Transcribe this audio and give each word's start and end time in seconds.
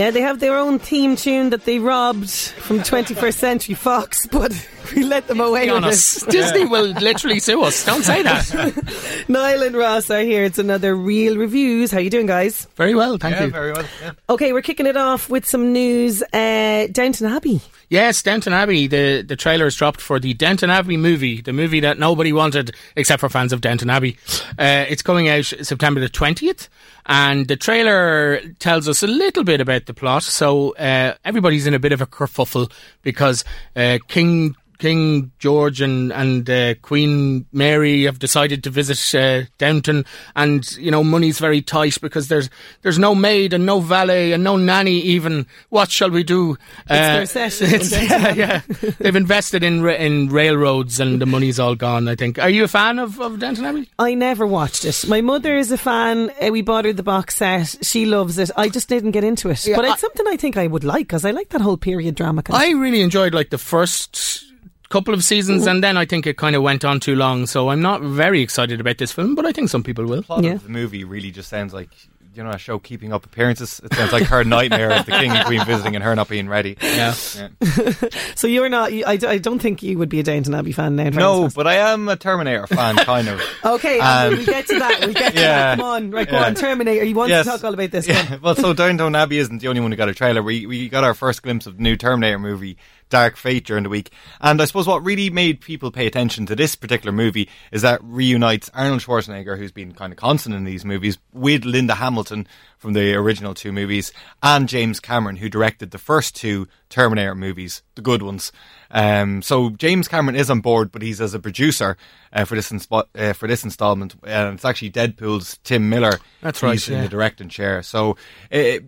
Yeah, 0.00 0.10
they 0.10 0.22
have 0.22 0.40
their 0.40 0.56
own 0.56 0.78
theme 0.78 1.14
tune 1.14 1.50
that 1.50 1.66
they 1.66 1.78
robbed 1.78 2.30
from 2.30 2.78
21st 2.78 3.34
Century 3.34 3.74
Fox, 3.74 4.26
but 4.32 4.50
we 4.96 5.04
let 5.04 5.26
them 5.26 5.40
away 5.40 5.66
Be 5.66 5.72
with 5.72 5.84
honest. 5.84 6.22
it. 6.24 6.30
Disney 6.30 6.64
will 6.66 6.86
literally 6.86 7.38
sue 7.40 7.62
us. 7.62 7.84
Don't 7.84 8.02
say 8.02 8.22
that. 8.22 9.24
Niall 9.28 9.62
and 9.62 9.76
Ross 9.76 10.10
are 10.10 10.20
here. 10.22 10.44
It's 10.44 10.58
another 10.58 10.94
Real 10.94 11.36
Reviews. 11.36 11.90
How 11.90 11.98
you 11.98 12.10
doing, 12.10 12.26
guys? 12.26 12.66
Very 12.76 12.94
well, 12.94 13.18
thank 13.18 13.36
Yeah, 13.36 13.44
you. 13.44 13.50
very 13.50 13.72
well. 13.72 13.84
Yeah. 14.02 14.12
Okay, 14.28 14.52
we're 14.52 14.62
kicking 14.62 14.86
it 14.86 14.96
off 14.96 15.28
with 15.30 15.46
some 15.46 15.72
news. 15.72 16.22
Uh, 16.32 16.86
Downton 16.90 17.26
Abbey. 17.26 17.60
Yes, 17.88 18.22
Downton 18.22 18.52
Abbey. 18.52 18.86
The 18.86 19.22
the 19.22 19.34
trailer 19.34 19.66
is 19.66 19.74
dropped 19.74 20.00
for 20.00 20.20
the 20.20 20.32
Downton 20.34 20.70
Abbey 20.70 20.96
movie, 20.96 21.40
the 21.40 21.52
movie 21.52 21.80
that 21.80 21.98
nobody 21.98 22.32
wanted 22.32 22.72
except 22.94 23.18
for 23.20 23.28
fans 23.28 23.52
of 23.52 23.60
Downton 23.60 23.90
Abbey. 23.90 24.16
Uh, 24.58 24.84
it's 24.88 25.02
coming 25.02 25.28
out 25.28 25.44
September 25.44 25.98
the 25.98 26.08
twentieth, 26.08 26.68
and 27.06 27.48
the 27.48 27.56
trailer 27.56 28.40
tells 28.60 28.88
us 28.88 29.02
a 29.02 29.08
little 29.08 29.42
bit 29.42 29.60
about 29.60 29.86
the 29.86 29.94
plot. 29.94 30.22
So 30.22 30.70
uh, 30.76 31.14
everybody's 31.24 31.66
in 31.66 31.74
a 31.74 31.80
bit 31.80 31.90
of 31.90 32.00
a 32.00 32.06
kerfuffle 32.06 32.70
because 33.02 33.44
uh, 33.74 33.98
King. 34.06 34.54
King 34.80 35.30
George 35.38 35.80
and 35.80 36.10
and 36.12 36.48
uh, 36.50 36.74
Queen 36.82 37.46
Mary 37.52 38.04
have 38.04 38.18
decided 38.18 38.64
to 38.64 38.70
visit 38.70 39.14
uh, 39.14 39.46
Downton, 39.58 40.04
and 40.34 40.68
you 40.78 40.90
know 40.90 41.04
money's 41.04 41.38
very 41.38 41.60
tight 41.62 42.00
because 42.00 42.28
there's 42.28 42.50
there's 42.82 42.98
no 42.98 43.14
maid 43.14 43.52
and 43.52 43.64
no 43.66 43.80
valet 43.80 44.32
and 44.32 44.42
no 44.42 44.56
nanny. 44.56 44.98
Even 45.00 45.46
what 45.68 45.90
shall 45.90 46.10
we 46.10 46.24
do? 46.24 46.56
Uh, 46.88 47.20
It's 47.22 47.32
their 47.34 47.50
set 47.50 47.72
it's- 47.74 47.92
yeah, 48.10 48.32
yeah. 48.34 48.90
They've 48.98 49.14
invested 49.14 49.62
in 49.62 49.86
in 49.86 50.30
railroads 50.30 50.98
and 50.98 51.20
the 51.20 51.26
money's 51.26 51.60
all 51.60 51.74
gone. 51.76 52.08
I 52.08 52.16
think. 52.16 52.38
Are 52.38 52.50
you 52.50 52.64
a 52.64 52.68
fan 52.68 52.98
of 52.98 53.20
of 53.20 53.38
Downton 53.38 53.66
Abbey? 53.66 53.88
I 53.98 54.14
never 54.14 54.46
watched 54.46 54.84
it. 54.86 55.04
My 55.06 55.20
mother 55.20 55.56
is 55.56 55.70
a 55.70 55.78
fan. 55.78 56.30
Uh, 56.42 56.48
we 56.50 56.62
bought 56.62 56.86
her 56.86 56.92
the 56.94 57.02
box 57.02 57.36
set. 57.36 57.76
She 57.82 58.06
loves 58.06 58.38
it. 58.38 58.50
I 58.56 58.70
just 58.70 58.88
didn't 58.88 59.10
get 59.10 59.24
into 59.24 59.50
it. 59.50 59.66
Yeah, 59.66 59.76
but 59.76 59.84
it's 59.84 59.94
I- 59.94 59.96
something 59.98 60.26
I 60.26 60.36
think 60.38 60.56
I 60.56 60.66
would 60.66 60.84
like 60.84 61.06
because 61.06 61.26
I 61.26 61.32
like 61.32 61.50
that 61.50 61.60
whole 61.60 61.76
period 61.76 62.14
drama. 62.14 62.42
Kind 62.42 62.56
I 62.62 62.70
really 62.70 63.02
enjoyed 63.02 63.34
like 63.34 63.50
the 63.50 63.58
first 63.58 64.46
couple 64.90 65.14
of 65.14 65.24
seasons, 65.24 65.66
and 65.66 65.82
then 65.82 65.96
I 65.96 66.04
think 66.04 66.26
it 66.26 66.36
kind 66.36 66.54
of 66.54 66.62
went 66.62 66.84
on 66.84 67.00
too 67.00 67.14
long. 67.16 67.46
So 67.46 67.70
I'm 67.70 67.80
not 67.80 68.02
very 68.02 68.42
excited 68.42 68.80
about 68.80 68.98
this 68.98 69.12
film, 69.12 69.34
but 69.34 69.46
I 69.46 69.52
think 69.52 69.70
some 69.70 69.82
people 69.82 70.04
will. 70.04 70.16
The 70.16 70.22
plot 70.22 70.44
Yeah. 70.44 70.52
of 70.52 70.64
the 70.64 70.68
movie 70.68 71.04
really 71.04 71.30
just 71.30 71.48
sounds 71.48 71.72
like 71.72 71.88
you 72.32 72.44
know 72.44 72.50
a 72.50 72.58
show 72.58 72.78
keeping 72.78 73.12
up 73.12 73.24
appearances. 73.26 73.80
It 73.82 73.92
sounds 73.94 74.12
like 74.12 74.22
her 74.24 74.44
nightmare 74.44 74.92
of 74.92 75.04
the 75.06 75.10
king 75.12 75.32
and 75.32 75.44
queen 75.46 75.64
visiting 75.64 75.96
and 75.96 76.04
her 76.04 76.14
not 76.14 76.28
being 76.28 76.48
ready. 76.48 76.76
Yeah. 76.82 77.14
Yeah. 77.36 77.48
So 78.36 78.46
you're 78.46 78.68
not. 78.70 78.92
you- 78.92 79.04
I, 79.06 79.18
I 79.26 79.38
don't 79.38 79.58
think 79.58 79.82
you 79.82 79.98
would 79.98 80.08
be 80.08 80.20
a 80.20 80.22
Downton 80.22 80.54
Abbey 80.54 80.72
fan 80.72 80.96
now. 80.96 81.10
No, 81.10 81.48
but 81.54 81.66
I 81.66 81.74
am 81.92 82.08
a 82.08 82.16
Terminator 82.16 82.66
fan, 82.66 82.96
kind 82.96 83.28
of. 83.28 83.40
Okay, 83.64 83.98
Um, 83.98 84.30
we'll 84.34 84.46
get 84.46 84.66
to 84.68 84.78
that. 84.78 85.00
We'll 85.00 85.12
get 85.12 85.34
to 85.34 85.40
yeah. 85.40 85.74
that. 85.74 85.78
Come 85.78 85.86
on, 85.86 86.10
right? 86.10 86.26
Go 86.28 86.36
Yeah. 86.38 86.46
on, 86.46 86.54
Terminator. 86.54 87.04
You 87.04 87.14
want 87.14 87.28
Yes. 87.30 87.44
to 87.44 87.50
talk 87.52 87.64
all 87.64 87.74
about 87.74 87.90
this? 87.90 88.06
Go 88.06 88.14
on. 88.14 88.24
Yeah, 88.26 88.36
well, 88.40 88.54
so 88.54 88.72
Downton 88.72 89.14
Abbey 89.14 89.38
isn't 89.38 89.58
the 89.58 89.68
only 89.68 89.80
one 89.82 89.90
who 89.90 89.96
got 89.96 90.08
a 90.08 90.14
trailer. 90.14 90.42
We 90.42 90.64
we 90.66 90.88
got 90.88 91.04
our 91.04 91.14
first 91.14 91.42
glimpse 91.42 91.66
of 91.66 91.76
the 91.76 91.82
new 91.82 91.96
Terminator 91.96 92.38
movie, 92.38 92.78
Dark 93.10 93.36
Fate, 93.36 93.66
during 93.66 93.82
the 93.82 93.90
week. 93.90 94.10
And 94.40 94.60
I 94.62 94.64
suppose 94.64 94.86
what 94.86 95.04
really 95.04 95.28
made 95.28 95.60
people 95.60 95.90
pay 95.90 96.06
attention 96.06 96.46
to 96.46 96.56
this 96.56 96.74
particular 96.74 97.12
movie 97.12 97.48
is 97.70 97.82
that 97.82 98.02
reunites 98.02 98.70
Arnold 98.72 99.02
Schwarzenegger, 99.02 99.58
who's 99.58 99.72
been 99.72 99.92
kind 99.92 100.12
of 100.12 100.18
constant 100.18 100.54
in 100.54 100.64
these 100.64 100.84
movies, 100.84 101.18
with 101.32 101.64
Linda 101.64 101.96
Hamilton 101.96 102.46
from 102.78 102.94
the 102.94 103.14
original 103.14 103.52
two 103.52 103.72
movies, 103.72 104.10
and 104.42 104.68
James 104.68 105.00
Cameron, 105.00 105.36
who 105.36 105.50
directed 105.50 105.90
the 105.90 105.98
first 105.98 106.34
two 106.34 106.66
Terminator 106.88 107.34
movies, 107.34 107.82
the 107.94 108.02
good 108.02 108.22
ones. 108.22 108.52
Um, 108.90 109.42
so 109.42 109.70
James 109.70 110.08
Cameron 110.08 110.34
is 110.34 110.48
on 110.48 110.60
board, 110.60 110.90
but 110.90 111.02
he's 111.02 111.20
as 111.20 111.34
a 111.34 111.38
producer 111.38 111.98
uh, 112.32 112.44
for 112.46 112.54
this 112.54 112.72
inspo- 112.72 113.06
uh, 113.14 113.34
for 113.34 113.46
this 113.46 113.64
installment, 113.64 114.14
and 114.24 114.54
it's 114.54 114.64
actually 114.64 114.90
Deadpool's 114.90 115.58
Tim 115.62 115.90
Miller. 115.90 116.18
That's 116.40 116.62
right, 116.62 116.88
in 116.88 116.94
yeah. 116.94 117.02
the 117.02 117.08
directing 117.08 117.48
chair. 117.48 117.82
So. 117.82 118.16
It, 118.50 118.84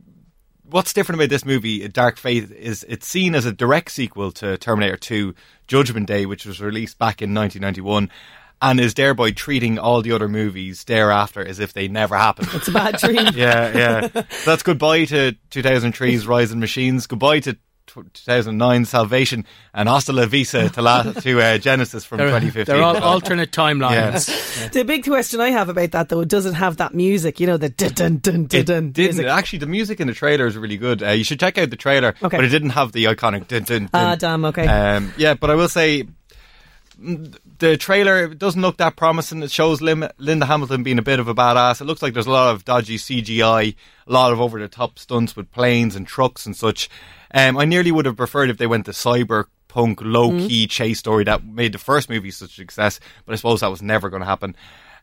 what's 0.65 0.93
different 0.93 1.21
about 1.21 1.31
this 1.31 1.45
movie, 1.45 1.87
Dark 1.89 2.19
Fate, 2.19 2.51
is 2.51 2.85
it's 2.89 3.07
seen 3.07 3.35
as 3.35 3.47
a 3.47 3.53
direct 3.53 3.91
sequel 3.91 4.33
to 4.33 4.57
Terminator 4.59 4.97
2 4.97 5.35
Judgment 5.67 6.07
Day, 6.07 6.27
which 6.27 6.47
was 6.47 6.61
released 6.61 6.99
back 6.99 7.23
in 7.23 7.35
1991, 7.35 8.11
and 8.61 8.81
is 8.81 8.95
thereby 8.95 9.33
treating 9.33 9.79
all 9.79 10.03
the 10.03 10.13
other 10.13 10.29
movies 10.29 10.85
thereafter 10.85 11.45
as 11.45 11.59
if 11.59 11.73
they 11.73 11.89
never 11.89 12.17
happened. 12.17 12.49
It's 12.53 12.69
a 12.69 12.73
bad 12.73 12.97
dream. 12.97 13.17
yeah, 13.35 13.77
yeah. 13.77 14.09
So 14.13 14.51
that's 14.51 14.63
goodbye 14.63 15.07
to 15.07 15.35
2003's 15.51 16.27
Rise 16.27 16.53
of 16.53 16.59
Machines, 16.59 17.07
goodbye 17.07 17.41
to 17.41 17.57
2009 17.87 18.85
Salvation, 18.85 19.45
and 19.75 19.89
hasta 19.89 20.13
la 20.13 20.27
visa 20.27 20.69
to, 20.71 20.83
la- 20.83 21.03
to 21.13 21.41
uh, 21.41 21.59
Genisys 21.59 22.05
from 22.07 22.19
They're, 22.19 22.29
2015. 22.29 22.65
they're 22.65 22.83
all 22.85 22.97
alternate 22.97 23.53
timelines. 23.53 24.31
The 24.73 24.85
big 24.85 25.05
question 25.05 25.41
I 25.41 25.51
have 25.51 25.69
about 25.69 25.91
that 25.93 26.09
though, 26.09 26.21
it 26.21 26.29
does 26.29 26.47
it 26.47 26.55
have 26.55 26.77
that 26.79 26.95
music? 26.95 27.41
You 27.41 27.47
know, 27.47 27.57
the 27.57 27.69
dun 27.69 27.93
dun 27.95 28.17
dun 28.19 28.45
dun 28.47 28.61
It 28.61 28.67
dun 28.67 28.91
didn't. 28.93 29.17
music. 29.17 29.27
Actually, 29.27 29.59
the 29.61 29.67
music 29.67 30.01
in 30.01 30.07
the 30.07 30.15
trailer 30.15 30.47
is 30.47 30.57
really 30.57 30.77
good. 30.77 31.03
Uh, 31.03 31.11
you 31.11 31.25
should 31.25 31.41
check 31.41 31.59
out 31.59 31.71
the 31.71 31.77
trailer, 31.77 32.15
Okay. 32.23 32.37
but 32.37 32.45
it 32.45 32.49
didn't 32.49 32.71
have 32.71 32.93
the 32.93 33.05
iconic. 33.05 33.49
Dun, 33.49 33.65
dun, 33.65 33.83
dun. 33.87 33.91
Ah, 33.93 34.15
damn. 34.15 34.45
Okay. 34.47 34.67
Um, 34.67 35.13
yeah, 35.17 35.35
but 35.35 35.51
I 35.51 35.55
will 35.55 35.69
say 35.69 36.05
the 37.59 37.77
trailer 37.77 38.29
doesn't 38.35 38.61
look 38.61 38.77
that 38.77 38.97
promising. 38.97 39.43
It 39.43 39.51
shows 39.51 39.81
Lim- 39.81 40.09
Linda 40.19 40.47
Hamilton 40.47 40.83
being 40.83 40.99
a 40.99 41.03
bit 41.03 41.19
of 41.19 41.29
a 41.29 41.35
badass. 41.35 41.81
It 41.81 41.85
looks 41.85 42.03
like 42.03 42.15
there's 42.15 42.27
a 42.27 42.31
lot 42.31 42.55
of 42.55 42.65
dodgy 42.65 42.97
CGI, 42.97 43.75
a 44.07 44.13
lot 44.13 44.33
of 44.33 44.41
over 44.41 44.59
the 44.61 44.69
top 44.69 44.99
stunts 44.99 45.35
with 45.35 45.51
planes 45.51 45.97
and 45.97 46.07
trucks 46.07 46.47
and 46.47 46.57
such. 46.57 46.89
Um, 47.35 47.57
I 47.57 47.65
nearly 47.65 47.91
would 47.91 48.07
have 48.07 48.17
preferred 48.17 48.51
if 48.51 48.59
they 48.59 48.67
went 48.67 48.87
the 48.87 48.93
cyberpunk 48.93 49.99
low 50.01 50.31
key 50.31 50.67
chase 50.67 50.99
story 50.99 51.25
that 51.25 51.45
made 51.45 51.73
the 51.73 51.79
first 51.79 52.09
movie 52.09 52.31
such 52.31 52.53
a 52.53 52.55
success, 52.55 53.01
but 53.25 53.33
I 53.33 53.37
suppose 53.37 53.61
that 53.61 53.71
was 53.71 53.83
never 53.83 54.09
going 54.09 54.21
to 54.23 54.27
happen. 54.27 54.55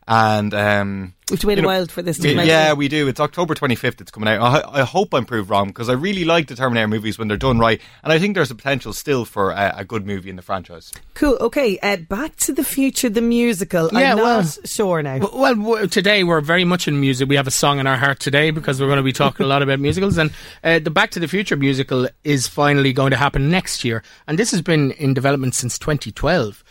And 0.08 0.52
um, 0.54 1.14
we 1.28 1.34
have 1.34 1.40
to 1.40 1.46
wait 1.46 1.54
you 1.54 1.58
a 1.60 1.62
know, 1.62 1.68
while 1.68 1.86
for 1.86 2.02
this 2.02 2.18
to 2.18 2.26
we- 2.26 2.34
come 2.34 2.40
out. 2.40 2.46
yeah, 2.46 2.72
we 2.72 2.88
do. 2.88 3.06
It's 3.06 3.20
October 3.20 3.54
25th. 3.54 4.00
It's 4.00 4.10
coming 4.10 4.28
out. 4.28 4.40
I, 4.42 4.80
I 4.80 4.82
hope 4.82 5.14
I'm 5.14 5.24
proved 5.24 5.48
wrong 5.50 5.68
because 5.68 5.88
I 5.88 5.92
really 5.92 6.24
like 6.24 6.48
the 6.48 6.56
Terminator 6.56 6.88
movies 6.88 7.16
when 7.16 7.28
they're 7.28 7.36
done 7.36 7.60
right, 7.60 7.80
and 8.02 8.12
I 8.12 8.18
think 8.18 8.34
there's 8.34 8.50
a 8.50 8.56
potential 8.56 8.92
still 8.92 9.24
for 9.24 9.52
a, 9.52 9.74
a 9.78 9.84
good 9.84 10.04
movie 10.06 10.28
in 10.28 10.34
the 10.34 10.42
franchise. 10.42 10.92
Cool. 11.14 11.36
Okay. 11.40 11.78
Uh, 11.78 11.96
Back 11.98 12.34
to 12.36 12.52
the 12.52 12.64
Future, 12.64 13.08
the 13.08 13.20
musical. 13.20 13.88
Yeah, 13.92 14.12
I'm 14.12 14.16
not 14.16 14.24
well- 14.24 14.42
sure 14.64 15.00
now. 15.02 15.18
Well, 15.18 15.54
well, 15.56 15.86
today 15.86 16.24
we're 16.24 16.40
very 16.40 16.64
much 16.64 16.88
in 16.88 16.98
music. 17.00 17.28
We 17.28 17.36
have 17.36 17.46
a 17.46 17.52
song 17.52 17.78
in 17.78 17.86
our 17.86 17.96
heart 17.96 18.18
today 18.18 18.50
because 18.50 18.80
we're 18.80 18.88
going 18.88 18.96
to 18.96 19.02
be 19.04 19.12
talking 19.12 19.44
a 19.44 19.48
lot 19.48 19.62
about 19.62 19.78
musicals. 19.78 20.18
And 20.18 20.32
uh, 20.64 20.80
the 20.80 20.90
Back 20.90 21.12
to 21.12 21.20
the 21.20 21.28
Future 21.28 21.56
musical 21.56 22.08
is 22.24 22.48
finally 22.48 22.92
going 22.92 23.12
to 23.12 23.16
happen 23.16 23.48
next 23.48 23.84
year. 23.84 24.02
And 24.26 24.38
this 24.40 24.50
has 24.50 24.60
been 24.62 24.90
in 24.92 25.14
development 25.14 25.54
since 25.54 25.78
2012. 25.78 26.64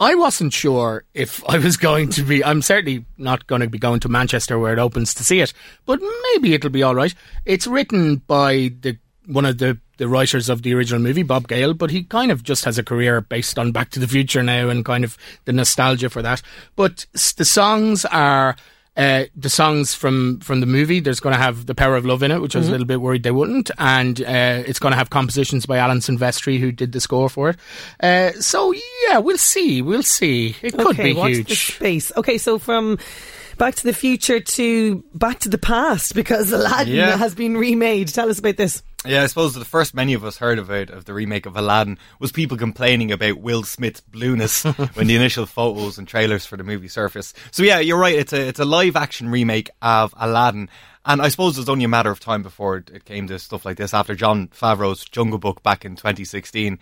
I 0.00 0.14
wasn't 0.14 0.54
sure 0.54 1.04
if 1.12 1.44
I 1.46 1.58
was 1.58 1.76
going 1.76 2.08
to 2.10 2.22
be. 2.22 2.42
I'm 2.42 2.62
certainly 2.62 3.04
not 3.18 3.46
going 3.46 3.60
to 3.60 3.68
be 3.68 3.78
going 3.78 4.00
to 4.00 4.08
Manchester 4.08 4.58
where 4.58 4.72
it 4.72 4.78
opens 4.78 5.12
to 5.14 5.24
see 5.24 5.40
it, 5.40 5.52
but 5.84 6.00
maybe 6.32 6.54
it'll 6.54 6.70
be 6.70 6.82
all 6.82 6.94
right. 6.94 7.14
It's 7.44 7.66
written 7.66 8.16
by 8.16 8.72
the 8.80 8.96
one 9.26 9.44
of 9.44 9.58
the 9.58 9.78
the 9.98 10.08
writers 10.08 10.48
of 10.48 10.62
the 10.62 10.72
original 10.74 11.02
movie, 11.02 11.22
Bob 11.22 11.46
Gale, 11.46 11.74
but 11.74 11.90
he 11.90 12.04
kind 12.04 12.30
of 12.30 12.42
just 12.42 12.64
has 12.64 12.78
a 12.78 12.82
career 12.82 13.20
based 13.20 13.58
on 13.58 13.70
Back 13.70 13.90
to 13.90 14.00
the 14.00 14.08
Future 14.08 14.42
now 14.42 14.70
and 14.70 14.82
kind 14.82 15.04
of 15.04 15.18
the 15.44 15.52
nostalgia 15.52 16.08
for 16.08 16.22
that. 16.22 16.40
But 16.74 17.04
the 17.36 17.44
songs 17.44 18.06
are. 18.06 18.56
Uh, 19.00 19.24
the 19.34 19.48
songs 19.48 19.94
from 19.94 20.40
from 20.40 20.60
the 20.60 20.66
movie, 20.66 21.00
there's 21.00 21.20
going 21.20 21.34
to 21.34 21.40
have 21.40 21.64
"The 21.64 21.74
Power 21.74 21.96
of 21.96 22.04
Love" 22.04 22.22
in 22.22 22.30
it, 22.30 22.40
which 22.40 22.54
I 22.54 22.58
was 22.58 22.68
a 22.68 22.70
little 22.70 22.86
bit 22.86 23.00
worried 23.00 23.22
they 23.22 23.30
wouldn't, 23.30 23.70
and 23.78 24.20
uh, 24.20 24.62
it's 24.66 24.78
going 24.78 24.92
to 24.92 24.98
have 24.98 25.08
compositions 25.08 25.64
by 25.64 25.78
Alan 25.78 26.00
Silvestri, 26.00 26.58
who 26.60 26.70
did 26.70 26.92
the 26.92 27.00
score 27.00 27.30
for 27.30 27.50
it. 27.50 27.56
Uh, 28.02 28.32
so 28.40 28.72
yeah, 29.08 29.16
we'll 29.18 29.38
see, 29.38 29.80
we'll 29.80 30.02
see. 30.02 30.54
It 30.60 30.72
could 30.76 30.88
okay, 30.88 31.12
be 31.12 31.14
watch 31.14 31.30
huge. 31.30 31.48
the 31.48 31.54
space. 31.54 32.12
Okay, 32.16 32.36
so 32.36 32.58
from 32.58 32.98
Back 33.56 33.74
to 33.76 33.84
the 33.84 33.94
Future 33.94 34.40
to 34.40 35.02
Back 35.14 35.38
to 35.40 35.48
the 35.48 35.58
Past 35.58 36.14
because 36.14 36.52
Aladdin 36.52 36.94
Yeah. 36.94 37.16
has 37.16 37.34
been 37.34 37.56
remade. 37.56 38.08
Tell 38.08 38.28
us 38.28 38.38
about 38.38 38.56
this. 38.58 38.82
Yeah, 39.06 39.22
I 39.22 39.26
suppose 39.28 39.54
the 39.54 39.64
first 39.64 39.94
many 39.94 40.12
of 40.12 40.26
us 40.26 40.36
heard 40.36 40.58
about 40.58 40.90
of 40.90 41.06
the 41.06 41.14
remake 41.14 41.46
of 41.46 41.56
Aladdin 41.56 41.98
was 42.18 42.32
people 42.32 42.58
complaining 42.58 43.10
about 43.10 43.38
Will 43.38 43.62
Smith's 43.62 44.02
blueness 44.02 44.62
when 44.94 45.06
the 45.06 45.16
initial 45.16 45.46
photos 45.46 45.96
and 45.96 46.06
trailers 46.06 46.44
for 46.44 46.58
the 46.58 46.64
movie 46.64 46.88
surfaced. 46.88 47.34
So 47.50 47.62
yeah, 47.62 47.78
you're 47.78 47.98
right. 47.98 48.14
It's 48.14 48.34
a 48.34 48.48
it's 48.48 48.60
a 48.60 48.66
live 48.66 48.96
action 48.96 49.30
remake 49.30 49.70
of 49.80 50.12
Aladdin, 50.18 50.68
and 51.06 51.22
I 51.22 51.28
suppose 51.28 51.56
it 51.56 51.62
was 51.62 51.70
only 51.70 51.84
a 51.84 51.88
matter 51.88 52.10
of 52.10 52.20
time 52.20 52.42
before 52.42 52.76
it 52.76 52.90
it 52.90 53.04
came 53.06 53.26
to 53.28 53.38
stuff 53.38 53.64
like 53.64 53.78
this 53.78 53.94
after 53.94 54.14
Jon 54.14 54.48
Favreau's 54.48 55.02
Jungle 55.06 55.38
Book 55.38 55.62
back 55.62 55.86
in 55.86 55.96
2016. 55.96 56.78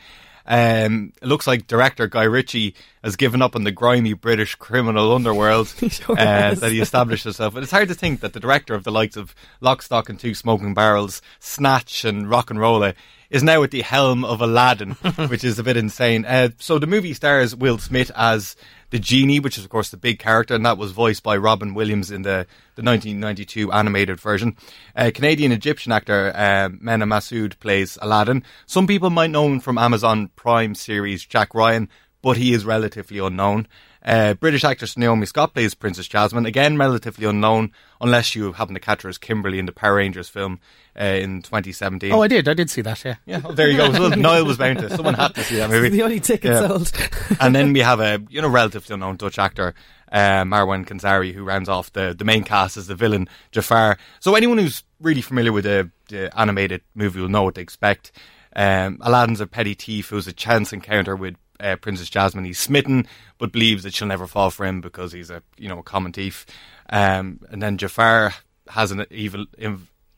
Um, 0.49 1.13
it 1.21 1.29
looks 1.29 1.47
like 1.47 1.67
director 1.67 2.07
Guy 2.07 2.23
Ritchie 2.23 2.75
has 3.05 3.17
given 3.17 3.43
up 3.43 3.55
on 3.55 3.65
the 3.65 3.71
grimy 3.71 4.15
British 4.15 4.55
criminal 4.55 5.13
underworld 5.13 5.69
sure 5.91 6.19
uh, 6.19 6.55
that 6.55 6.73
he 6.73 6.81
established 6.81 7.25
himself. 7.25 7.53
But 7.53 7.63
it's 7.63 7.71
hard 7.71 7.89
to 7.89 7.95
think 7.95 8.21
that 8.21 8.33
the 8.33 8.41
director 8.41 8.75
of 8.75 8.83
the 8.83 8.91
likes 8.91 9.17
of 9.17 9.35
Lock, 9.61 9.83
Stock 9.83 10.09
and 10.09 10.19
Two 10.19 10.35
Smoking 10.35 10.73
Barrels, 10.73 11.21
Snatch 11.39 12.05
and 12.07 12.27
RocknRolla 12.27 12.95
is 13.29 13.43
now 13.43 13.63
at 13.63 13.71
the 13.71 13.83
helm 13.83 14.25
of 14.25 14.41
Aladdin, 14.41 14.93
which 15.29 15.45
is 15.45 15.59
a 15.59 15.63
bit 15.63 15.77
insane. 15.77 16.25
Uh, 16.25 16.49
so 16.59 16.79
the 16.79 16.87
movie 16.87 17.13
stars 17.13 17.55
Will 17.55 17.77
Smith 17.77 18.11
as 18.17 18.57
the 18.91 18.99
genie, 18.99 19.41
which 19.41 19.59
is 19.59 19.65
of 19.65 19.71
course 19.71 19.91
the 19.91 19.97
big 19.97 20.19
character, 20.19 20.55
and 20.55 20.65
that 20.65 20.79
was 20.79 20.93
voiced 20.93 21.23
by 21.23 21.37
Robin 21.37 21.75
Williams 21.75 22.11
in 22.11 22.23
the, 22.23 22.47
the 22.75 22.83
1992 22.83 23.71
animated 23.73 24.21
version. 24.21 24.57
Uh, 24.97 25.11
Canadian 25.15 25.53
Egyptian 25.53 25.93
actor 25.93 26.33
uh, 26.35 26.69
Mena 26.81 27.07
Massoud 27.07 27.59
plays 27.59 27.99
Aladdin. 28.01 28.43
Some 28.67 28.87
people 28.87 29.11
might 29.11 29.31
know 29.31 29.47
him 29.47 29.61
from 29.61 29.79
Amazon 29.79 30.31
Prime 30.37 30.75
series 30.75 31.25
Jack 31.25 31.55
Ryan, 31.55 31.89
but 32.23 32.37
he 32.37 32.53
is 32.53 32.65
relatively 32.65 33.19
unknown. 33.19 33.69
Uh, 34.05 34.35
British 34.35 34.65
actress 34.65 34.97
Naomi 34.97 35.27
Scott 35.27 35.55
plays 35.55 35.75
Princess 35.75 36.07
Jasmine, 36.07 36.47
again 36.47 36.79
relatively 36.79 37.27
unknown, 37.27 37.73
unless 38.01 38.35
you 38.35 38.53
happen 38.53 38.75
to 38.75 38.81
catch 38.81 39.03
her 39.03 39.09
as 39.09 39.19
Kimberly 39.19 39.59
in 39.59 39.67
the 39.67 39.73
Power 39.73 39.97
Rangers 39.97 40.29
film 40.29 40.61
uh, 40.99 41.05
in 41.05 41.43
2017. 41.43 42.13
Oh, 42.13 42.23
I 42.23 42.29
did, 42.29 42.49
I 42.49 42.55
did 42.55 42.71
see 42.71 42.81
that. 42.83 43.05
Yeah. 43.05 43.17
yeah, 43.27 43.41
oh, 43.45 43.53
there 43.53 43.69
you 43.69 43.77
go. 43.77 43.93
So 43.99 44.09
Niall 44.11 44.45
was 44.45 44.57
bound 44.57 44.79
to. 44.79 44.91
Someone 44.95 45.15
had 45.15 45.35
to 45.35 45.43
see 45.45 45.57
that 45.57 45.69
movie. 45.71 45.89
The 45.89 46.03
only 46.03 46.21
ticket 46.21 46.53
Yeah. 46.53 46.69
sold. 46.69 46.93
and 47.41 47.55
then 47.55 47.73
we 47.73 47.81
have 47.81 47.99
a 48.01 48.23
you 48.31 48.41
know 48.41 48.49
relatively 48.49 48.95
unknown 48.95 49.17
Dutch 49.17 49.39
actor, 49.39 49.75
uh, 50.13 50.45
Marwan 50.45 50.87
Kenzari, 50.87 51.35
who 51.35 51.43
rounds 51.43 51.69
off 51.69 51.93
the, 51.93 52.15
the 52.17 52.25
main 52.25 52.45
cast 52.45 52.77
as 52.77 52.87
the 52.87 52.95
villain 52.95 53.29
Jafar. 53.51 53.99
So 54.21 54.35
anyone 54.37 54.59
who's 54.59 54.85
really 55.01 55.23
familiar 55.23 55.53
with 55.53 55.65
the, 55.65 55.91
the 56.09 56.37
animated 56.39 56.83
movie 56.95 57.21
will 57.21 57.29
know 57.29 57.43
what 57.43 57.57
to 57.57 57.61
expect. 57.61 58.13
Um, 58.57 58.99
Aladdin's 59.03 59.41
a 59.41 59.47
petty 59.47 59.75
thief 59.75 60.09
who's 60.11 60.27
a 60.27 60.33
chance 60.33 60.73
encounter 60.73 61.15
with 61.15 61.35
uh, 61.61 61.77
Princess 61.77 62.11
Jasmine. 62.11 62.45
He's 62.45 62.59
smitten, 62.59 63.07
but 63.39 63.53
believes 63.53 63.83
that 63.83 63.95
she'll 63.95 64.09
never 64.09 64.27
fall 64.27 64.51
for 64.51 64.67
him 64.67 64.81
because 64.81 65.13
he's 65.13 65.31
a 65.31 65.43
you 65.57 65.69
know 65.69 65.79
a 65.79 65.83
common 65.83 66.13
thief. 66.13 66.47
Um, 66.91 67.41
and 67.51 67.63
then 67.63 67.79
Jafar 67.79 68.35
has 68.69 68.91
an 68.91 69.07
evil 69.11 69.47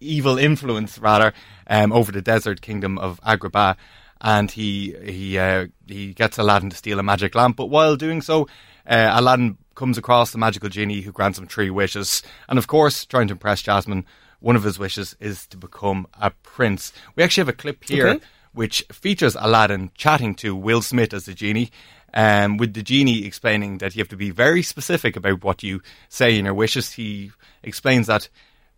evil 0.00 0.38
influence 0.38 0.98
rather 0.98 1.32
um, 1.66 1.92
over 1.92 2.10
the 2.10 2.22
desert 2.22 2.60
kingdom 2.60 2.98
of 2.98 3.20
Agrabah, 3.20 3.76
and 4.20 4.50
he 4.50 4.94
he 5.04 5.38
uh, 5.38 5.66
he 5.86 6.12
gets 6.14 6.38
Aladdin 6.38 6.70
to 6.70 6.76
steal 6.76 6.98
a 6.98 7.02
magic 7.02 7.34
lamp. 7.34 7.56
But 7.56 7.66
while 7.66 7.96
doing 7.96 8.22
so, 8.22 8.48
uh, 8.86 9.10
Aladdin 9.14 9.58
comes 9.74 9.98
across 9.98 10.32
the 10.32 10.38
magical 10.38 10.68
genie 10.68 11.00
who 11.00 11.12
grants 11.12 11.38
him 11.38 11.46
three 11.46 11.70
wishes, 11.70 12.22
and 12.48 12.58
of 12.58 12.66
course, 12.66 13.04
trying 13.04 13.28
to 13.28 13.32
impress 13.32 13.62
Jasmine, 13.62 14.04
one 14.40 14.56
of 14.56 14.62
his 14.62 14.78
wishes 14.78 15.16
is 15.20 15.46
to 15.48 15.56
become 15.56 16.06
a 16.20 16.30
prince. 16.30 16.92
We 17.16 17.22
actually 17.22 17.42
have 17.42 17.48
a 17.48 17.54
clip 17.54 17.84
here 17.84 18.08
Okay. 18.08 18.24
Which 18.52 18.84
features 18.92 19.36
Aladdin 19.38 19.90
chatting 19.94 20.34
to 20.36 20.54
Will 20.56 20.82
Smith 20.82 21.14
as 21.14 21.26
the 21.26 21.34
genie. 21.34 21.70
Um, 22.12 22.56
with 22.56 22.74
the 22.74 22.82
genie 22.82 23.24
explaining 23.24 23.78
that 23.78 23.94
you 23.94 24.00
have 24.00 24.08
to 24.08 24.16
be 24.16 24.30
very 24.30 24.62
specific 24.62 25.14
about 25.14 25.44
what 25.44 25.62
you 25.62 25.80
say 26.08 26.36
in 26.36 26.44
your 26.44 26.54
wishes, 26.54 26.92
he 26.92 27.30
explains 27.62 28.08
that 28.08 28.28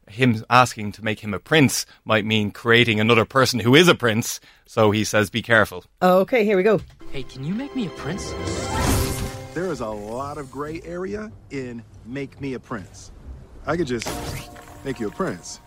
him 0.08 0.44
asking 0.50 0.92
to 0.92 1.04
make 1.04 1.20
him 1.20 1.32
a 1.32 1.38
prince 1.38 1.86
might 2.04 2.26
mean 2.26 2.50
creating 2.50 3.00
another 3.00 3.24
person 3.24 3.60
who 3.60 3.74
is 3.74 3.88
a 3.88 3.94
prince. 3.94 4.40
So 4.66 4.90
he 4.90 5.04
says, 5.04 5.30
"Be 5.30 5.42
careful." 5.42 5.84
okay, 6.02 6.44
here 6.44 6.56
we 6.56 6.62
go. 6.62 6.80
Hey, 7.10 7.22
can 7.22 7.44
you 7.44 7.54
make 7.54 7.74
me 7.74 7.86
a 7.86 7.90
prince? 7.90 8.34
There 9.54 9.70
is 9.70 9.80
a 9.80 9.88
lot 9.88 10.38
of 10.38 10.50
gray 10.50 10.80
area 10.84 11.30
in 11.50 11.82
Make 12.06 12.40
Me 12.40 12.54
a 12.54 12.60
Prince. 12.60 13.12
I 13.66 13.76
could 13.76 13.86
just 13.86 14.08
make 14.84 14.98
you 14.98 15.08
a 15.08 15.10
prince. 15.10 15.60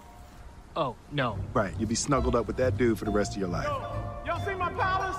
Oh, 0.75 0.95
no. 1.11 1.39
Right, 1.53 1.73
You'll 1.79 1.89
be 1.89 1.95
snuggled 1.95 2.35
up 2.35 2.47
with 2.47 2.57
that 2.57 2.77
dude 2.77 2.99
for 2.99 3.05
the 3.05 3.11
rest 3.11 3.33
of 3.33 3.39
your 3.39 3.47
life. 3.49 3.67
Y'all 4.25 4.43
see 4.45 4.53
my 4.55 4.71
palace? 4.73 5.15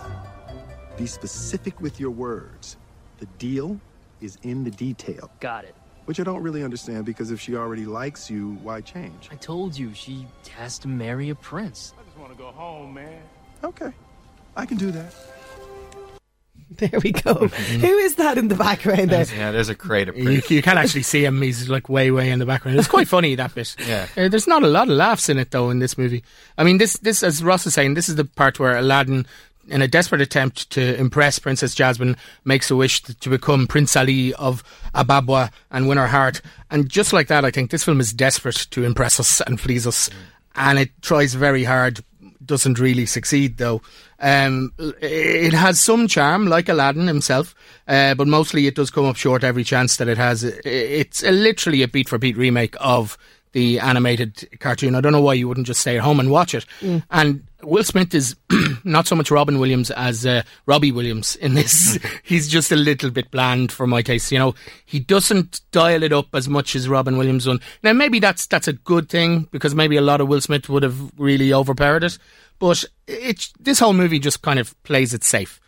Be 0.96 1.06
specific 1.06 1.80
with 1.80 1.98
your 2.00 2.10
words. 2.10 2.76
The 3.18 3.26
deal 3.38 3.80
is 4.20 4.38
in 4.42 4.64
the 4.64 4.70
detail, 4.70 5.30
Got 5.40 5.64
it. 5.64 5.74
which 6.06 6.20
I 6.20 6.24
don't 6.24 6.42
really 6.42 6.62
understand 6.62 7.04
because 7.06 7.30
if 7.30 7.40
she 7.40 7.56
already 7.56 7.86
likes 7.86 8.30
you, 8.30 8.58
why 8.62 8.80
change? 8.82 9.28
I 9.30 9.36
told 9.36 9.76
you 9.76 9.92
she 9.94 10.26
has 10.56 10.78
to 10.80 10.88
marry 10.88 11.30
a 11.30 11.34
prince. 11.34 11.94
I 11.98 12.04
just 12.04 12.16
want 12.18 12.32
to 12.32 12.38
go 12.38 12.48
home, 12.50 12.94
man. 12.94 13.22
Okay, 13.64 13.92
I 14.56 14.66
can 14.66 14.76
do 14.76 14.90
that. 14.90 15.14
There 16.78 16.98
we 17.02 17.12
go. 17.12 17.34
Who 17.34 17.86
is 17.98 18.16
that 18.16 18.38
in 18.38 18.48
the 18.48 18.56
background 18.56 19.10
there? 19.10 19.24
Yeah, 19.24 19.52
there's 19.52 19.68
a 19.68 19.74
creative 19.74 20.16
You, 20.16 20.24
prince. 20.24 20.50
you 20.50 20.62
can't 20.62 20.78
actually 20.78 21.04
see 21.04 21.24
him. 21.24 21.40
He's 21.40 21.68
like 21.68 21.88
way, 21.88 22.10
way 22.10 22.28
in 22.30 22.40
the 22.40 22.46
background. 22.46 22.76
It's 22.78 22.88
quite 22.88 23.06
funny 23.08 23.34
that 23.36 23.54
bit. 23.54 23.76
Yeah. 23.86 24.08
Uh, 24.16 24.28
there's 24.28 24.48
not 24.48 24.62
a 24.64 24.66
lot 24.66 24.88
of 24.88 24.94
laughs 24.94 25.28
in 25.28 25.38
it 25.38 25.52
though 25.52 25.70
in 25.70 25.78
this 25.78 25.96
movie. 25.96 26.24
I 26.58 26.64
mean, 26.64 26.78
this, 26.78 26.94
this 26.94 27.22
as 27.22 27.42
Ross 27.44 27.66
is 27.66 27.74
saying, 27.74 27.94
this 27.94 28.08
is 28.08 28.16
the 28.16 28.24
part 28.24 28.58
where 28.58 28.76
Aladdin, 28.76 29.26
in 29.68 29.80
a 29.80 29.86
desperate 29.88 30.20
attempt 30.20 30.68
to 30.70 30.96
impress 30.98 31.38
Princess 31.38 31.72
Jasmine, 31.74 32.16
makes 32.44 32.68
a 32.70 32.76
wish 32.76 33.00
to, 33.04 33.14
to 33.14 33.30
become 33.30 33.68
Prince 33.68 33.96
Ali 33.96 34.34
of 34.34 34.64
Ababwa 34.92 35.52
and 35.70 35.88
win 35.88 35.98
her 35.98 36.08
heart. 36.08 36.42
And 36.70 36.88
just 36.88 37.12
like 37.12 37.28
that, 37.28 37.44
I 37.44 37.52
think 37.52 37.70
this 37.70 37.84
film 37.84 38.00
is 38.00 38.12
desperate 38.12 38.66
to 38.72 38.82
impress 38.84 39.20
us 39.20 39.40
and 39.40 39.56
please 39.58 39.86
us, 39.86 40.10
and 40.56 40.78
it 40.80 40.90
tries 41.00 41.34
very 41.34 41.62
hard. 41.64 42.00
Doesn't 42.46 42.78
really 42.78 43.06
succeed 43.06 43.58
though. 43.58 43.82
Um, 44.18 44.72
it 44.78 45.52
has 45.52 45.80
some 45.80 46.08
charm, 46.08 46.46
like 46.46 46.68
Aladdin 46.68 47.06
himself, 47.06 47.54
uh, 47.86 48.14
but 48.14 48.26
mostly 48.26 48.66
it 48.66 48.74
does 48.74 48.90
come 48.90 49.04
up 49.04 49.16
short 49.16 49.44
every 49.44 49.64
chance 49.64 49.96
that 49.96 50.08
it 50.08 50.16
has. 50.16 50.42
It's 50.44 51.22
a, 51.22 51.30
literally 51.30 51.82
a 51.82 51.88
beat 51.88 52.08
for 52.08 52.18
beat 52.18 52.36
remake 52.36 52.76
of 52.80 53.18
the 53.56 53.80
animated 53.80 54.46
cartoon. 54.60 54.94
I 54.94 55.00
don't 55.00 55.12
know 55.12 55.22
why 55.22 55.32
you 55.32 55.48
wouldn't 55.48 55.66
just 55.66 55.80
stay 55.80 55.96
at 55.96 56.04
home 56.04 56.20
and 56.20 56.30
watch 56.30 56.54
it. 56.54 56.66
And 57.10 57.42
Will 57.62 57.84
Smith 57.84 58.14
is 58.14 58.36
not 58.84 59.06
so 59.06 59.16
much 59.16 59.30
Robin 59.30 59.58
Williams 59.58 59.90
as 59.92 60.26
uh, 60.26 60.42
Robbie 60.66 60.92
Williams 60.92 61.36
in 61.36 61.54
this. 61.54 61.98
He's 62.22 62.48
just 62.48 62.70
a 62.70 62.76
little 62.76 63.10
bit 63.10 63.30
bland 63.30 63.72
for 63.72 63.86
my 63.86 64.02
taste. 64.02 64.30
You 64.30 64.38
know, 64.38 64.54
he 64.84 65.00
doesn't 65.00 65.62
dial 65.72 66.02
it 66.02 66.12
up 66.12 66.34
as 66.34 66.50
much 66.50 66.76
as 66.76 66.86
Robin 66.86 67.16
Williams 67.16 67.46
done. 67.46 67.62
Now 67.82 67.94
maybe 67.94 68.18
that's 68.20 68.46
that's 68.46 68.68
a 68.68 68.74
good 68.74 69.08
thing 69.08 69.48
because 69.52 69.74
maybe 69.74 69.96
a 69.96 70.02
lot 70.02 70.20
of 70.20 70.28
Will 70.28 70.42
Smith 70.42 70.68
would 70.68 70.82
have 70.82 71.18
really 71.18 71.54
overpowered 71.54 72.04
it. 72.04 72.18
But 72.58 72.84
it 73.08 73.48
this 73.58 73.78
whole 73.78 73.94
movie 73.94 74.18
just 74.18 74.42
kind 74.42 74.58
of 74.58 74.74
plays 74.82 75.14
it 75.14 75.24
safe. 75.24 75.62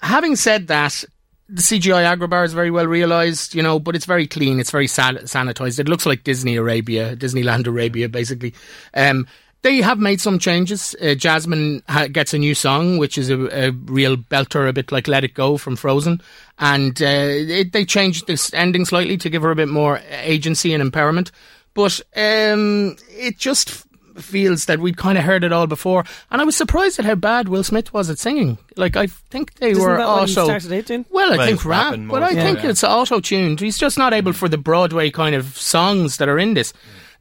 Having 0.00 0.36
said 0.36 0.68
that, 0.68 1.04
the 1.52 1.62
CGI 1.62 2.16
Agrabah 2.16 2.44
is 2.44 2.52
very 2.52 2.70
well 2.70 2.86
realised, 2.86 3.54
you 3.54 3.62
know, 3.62 3.78
but 3.80 3.96
it's 3.96 4.04
very 4.04 4.26
clean. 4.26 4.60
It's 4.60 4.70
very 4.70 4.86
san- 4.86 5.16
sanitized. 5.18 5.78
It 5.78 5.88
looks 5.88 6.06
like 6.06 6.24
Disney 6.24 6.56
Arabia, 6.56 7.16
Disneyland 7.16 7.66
Arabia, 7.66 8.08
basically. 8.08 8.54
Um, 8.94 9.26
they 9.62 9.82
have 9.82 9.98
made 9.98 10.20
some 10.20 10.38
changes. 10.38 10.94
Uh, 11.02 11.14
Jasmine 11.14 11.82
ha- 11.88 12.06
gets 12.06 12.32
a 12.32 12.38
new 12.38 12.54
song, 12.54 12.98
which 12.98 13.18
is 13.18 13.28
a, 13.30 13.68
a 13.68 13.70
real 13.72 14.16
belter, 14.16 14.68
a 14.68 14.72
bit 14.72 14.92
like 14.92 15.08
"Let 15.08 15.24
It 15.24 15.34
Go" 15.34 15.58
from 15.58 15.76
Frozen, 15.76 16.22
and 16.58 17.00
uh, 17.02 17.04
it, 17.06 17.72
they 17.72 17.84
changed 17.84 18.26
this 18.26 18.54
ending 18.54 18.84
slightly 18.84 19.16
to 19.18 19.28
give 19.28 19.42
her 19.42 19.50
a 19.50 19.56
bit 19.56 19.68
more 19.68 20.00
agency 20.10 20.72
and 20.72 20.82
empowerment. 20.82 21.30
But 21.74 22.00
um, 22.16 22.96
it 23.10 23.38
just 23.38 23.86
feels 24.18 24.64
that 24.66 24.78
we'd 24.80 24.96
kind 24.96 25.16
of 25.18 25.24
heard 25.24 25.44
it 25.44 25.52
all 25.52 25.66
before, 25.66 26.04
and 26.30 26.40
I 26.40 26.44
was 26.44 26.56
surprised 26.56 26.98
at 26.98 27.04
how 27.04 27.14
bad 27.14 27.48
Will 27.48 27.62
Smith 27.64 27.92
was 27.92 28.10
at 28.10 28.18
singing. 28.18 28.58
Like 28.76 28.96
I 28.96 29.06
think 29.06 29.54
they 29.54 29.70
Isn't 29.70 29.82
were 29.82 29.96
that 29.96 30.06
what 30.06 30.14
he 30.28 30.36
also 30.36 30.44
started 30.44 30.72
out 30.72 30.86
doing? 30.86 31.06
well, 31.10 31.32
I 31.32 31.36
Well, 31.36 31.46
think 31.46 31.58
he's 31.60 31.66
rap, 31.66 31.98
but 32.08 32.22
I 32.22 32.34
so, 32.34 32.40
think 32.40 32.62
yeah. 32.62 32.70
it's 32.70 32.84
auto 32.84 33.20
tuned. 33.20 33.60
He's 33.60 33.78
just 33.78 33.98
not 33.98 34.12
able 34.12 34.32
for 34.32 34.48
the 34.48 34.58
Broadway 34.58 35.10
kind 35.10 35.34
of 35.34 35.56
songs 35.56 36.16
that 36.18 36.28
are 36.28 36.38
in 36.38 36.54
this. 36.54 36.72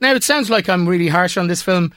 Now 0.01 0.13
it 0.13 0.23
sounds 0.23 0.49
like 0.49 0.69
I'm 0.69 0.87
really 0.87 1.09
harsh 1.09 1.37
on 1.37 1.47
this 1.47 1.61
film. 1.61 1.93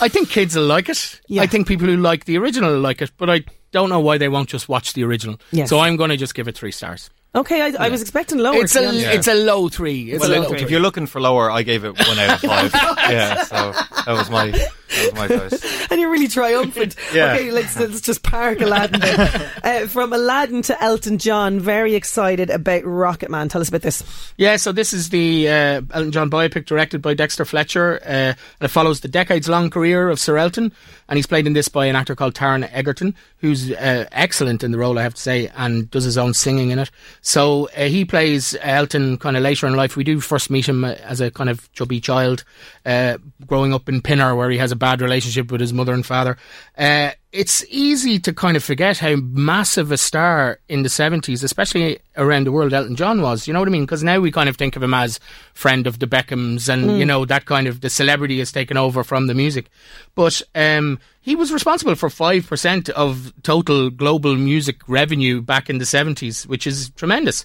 I 0.00 0.08
think 0.08 0.28
kids 0.30 0.54
will 0.56 0.66
like 0.66 0.88
it. 0.88 1.20
Yeah. 1.28 1.42
I 1.42 1.46
think 1.46 1.66
people 1.66 1.86
who 1.86 1.96
like 1.96 2.24
the 2.26 2.36
original 2.38 2.72
will 2.72 2.80
like 2.80 3.00
it, 3.02 3.10
but 3.16 3.30
I 3.30 3.44
don't 3.72 3.88
know 3.88 4.00
why 4.00 4.18
they 4.18 4.28
won't 4.28 4.48
just 4.48 4.68
watch 4.68 4.92
the 4.94 5.04
original. 5.04 5.40
Yes. 5.50 5.68
So 5.70 5.78
I'm 5.78 5.96
going 5.96 6.10
to 6.10 6.16
just 6.16 6.34
give 6.34 6.48
it 6.48 6.56
three 6.56 6.72
stars. 6.72 7.10
Okay, 7.38 7.62
I, 7.62 7.86
I 7.86 7.88
was 7.88 8.00
expecting 8.02 8.38
lower. 8.38 8.56
It's 8.62 8.74
a 8.76 8.86
honest. 8.88 9.06
it's 9.06 9.28
a 9.28 9.34
low 9.34 9.68
three. 9.68 10.10
It's 10.12 10.20
Well, 10.20 10.32
a 10.32 10.36
if- 10.36 10.42
low 10.48 10.52
if 10.54 10.60
three. 10.62 10.70
you're 10.70 10.80
looking 10.80 11.06
for 11.06 11.20
lower, 11.20 11.50
I 11.50 11.62
gave 11.62 11.84
it 11.84 11.96
one 11.98 12.18
out 12.18 12.34
of 12.34 12.40
five. 12.50 12.70
Oh, 12.74 12.94
yeah, 13.10 13.44
so 13.44 13.72
that 14.06 14.08
was 14.12 14.28
my 14.30 14.52
That 14.88 15.12
was 15.12 15.14
my 15.14 15.28
choice. 15.48 15.90
and 15.90 16.00
you're 16.00 16.10
really 16.10 16.28
triumphant. 16.28 16.94
Yeah. 17.14 17.32
Okay, 17.34 17.50
let's, 17.50 17.78
let's 17.78 18.02
just 18.02 18.22
park 18.22 18.60
Aladdin 18.60 19.00
then. 19.00 19.50
uh, 19.62 19.86
from 19.86 20.12
Aladdin 20.12 20.60
to 20.62 20.82
Elton 20.82 21.16
John, 21.16 21.58
very 21.58 21.94
excited 21.94 22.50
about 22.50 22.84
Rocket 22.84 23.30
Man. 23.30 23.48
Tell 23.48 23.62
us 23.62 23.68
about 23.70 23.80
this. 23.80 24.02
Yeah, 24.36 24.56
so 24.56 24.72
this 24.72 24.92
is 24.92 25.08
the 25.08 25.48
uh, 25.48 25.82
Elton 25.90 26.12
John 26.12 26.30
biopic 26.30 26.66
directed 26.66 27.00
by 27.00 27.14
Dexter 27.14 27.46
Fletcher. 27.46 27.98
Uh, 28.04 28.08
and 28.08 28.36
it 28.60 28.68
follows 28.68 29.00
the 29.00 29.08
decades 29.08 29.48
long 29.48 29.70
career 29.70 30.10
of 30.10 30.20
Sir 30.20 30.36
Elton. 30.36 30.70
And 31.08 31.16
he's 31.16 31.26
played 31.26 31.46
in 31.46 31.54
this 31.54 31.68
by 31.68 31.86
an 31.86 31.96
actor 31.96 32.14
called 32.14 32.34
Taron 32.34 32.68
Egerton, 32.70 33.14
who's 33.38 33.72
uh, 33.72 34.04
excellent 34.12 34.62
in 34.62 34.70
the 34.72 34.78
role, 34.78 34.98
I 34.98 35.02
have 35.02 35.14
to 35.14 35.20
say, 35.22 35.50
and 35.56 35.90
does 35.90 36.04
his 36.04 36.18
own 36.18 36.34
singing 36.34 36.70
in 36.70 36.78
it. 36.78 36.90
So 37.22 37.68
uh, 37.76 37.84
he 37.84 38.04
plays 38.04 38.54
Elton 38.60 39.16
kind 39.16 39.36
of 39.36 39.42
later 39.42 39.66
in 39.66 39.74
life. 39.74 39.96
We 39.96 40.04
do 40.04 40.20
first 40.20 40.50
meet 40.50 40.68
him 40.68 40.84
uh, 40.84 40.92
as 41.02 41.20
a 41.22 41.30
kind 41.30 41.48
of 41.48 41.72
chubby 41.72 42.00
child, 42.00 42.44
uh, 42.88 43.18
growing 43.46 43.74
up 43.74 43.86
in 43.86 44.00
Pinner, 44.00 44.34
where 44.34 44.48
he 44.48 44.56
has 44.56 44.72
a 44.72 44.76
bad 44.76 45.02
relationship 45.02 45.52
with 45.52 45.60
his 45.60 45.74
mother 45.74 45.92
and 45.92 46.06
father. 46.06 46.38
Uh, 46.76 47.10
it's 47.32 47.62
easy 47.68 48.18
to 48.20 48.32
kind 48.32 48.56
of 48.56 48.64
forget 48.64 48.96
how 48.96 49.16
massive 49.16 49.92
a 49.92 49.98
star 49.98 50.60
in 50.70 50.84
the 50.84 50.88
70s, 50.88 51.44
especially 51.44 51.98
around 52.16 52.44
the 52.44 52.52
world, 52.52 52.72
Elton 52.72 52.96
John 52.96 53.20
was. 53.20 53.46
You 53.46 53.52
know 53.52 53.60
what 53.60 53.68
I 53.68 53.72
mean? 53.72 53.84
Because 53.84 54.02
now 54.02 54.20
we 54.20 54.32
kind 54.32 54.48
of 54.48 54.56
think 54.56 54.74
of 54.74 54.82
him 54.82 54.94
as 54.94 55.20
friend 55.52 55.86
of 55.86 55.98
the 55.98 56.06
Beckhams 56.06 56.70
and, 56.70 56.98
you 56.98 57.04
know, 57.04 57.26
that 57.26 57.44
kind 57.44 57.66
of 57.66 57.82
the 57.82 57.90
celebrity 57.90 58.38
has 58.38 58.50
taken 58.50 58.78
over 58.78 59.04
from 59.04 59.26
the 59.26 59.34
music. 59.34 59.68
But 60.14 60.40
um, 60.54 60.98
he 61.20 61.36
was 61.36 61.52
responsible 61.52 61.94
for 61.94 62.08
5% 62.08 62.88
of 62.88 63.34
total 63.42 63.90
global 63.90 64.34
music 64.34 64.80
revenue 64.88 65.42
back 65.42 65.68
in 65.68 65.76
the 65.76 65.84
70s, 65.84 66.46
which 66.46 66.66
is 66.66 66.88
tremendous. 66.96 67.44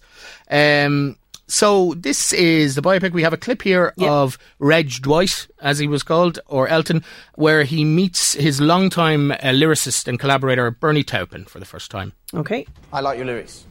Um, 0.50 1.18
so 1.48 1.94
this 1.98 2.34
is 2.34 2.76
the 2.76 2.82
biopic. 2.82 3.12
We 3.12 3.24
have 3.24 3.34
a 3.34 3.38
clip 3.38 3.62
here 3.62 3.94
of 4.00 4.38
Reg 4.60 4.90
Dwight, 5.02 5.48
as 5.62 5.80
he 5.80 5.88
was 5.88 6.04
called, 6.04 6.40
or 6.48 6.68
Elton, 6.68 7.04
where 7.36 7.64
he 7.64 7.84
meets 7.86 8.34
his 8.34 8.60
longtime 8.62 9.32
uh, 9.32 9.36
lyricist 9.44 10.08
and 10.08 10.20
collaborator 10.20 10.72
Bernie 10.72 11.04
Taupin 11.04 11.46
for 11.46 11.60
the 11.60 11.66
first 11.66 11.92
time. 11.92 12.14
Okay. 12.34 12.66
I 12.92 13.02
like 13.02 13.18
your 13.18 13.26
lyrics. 13.26 13.66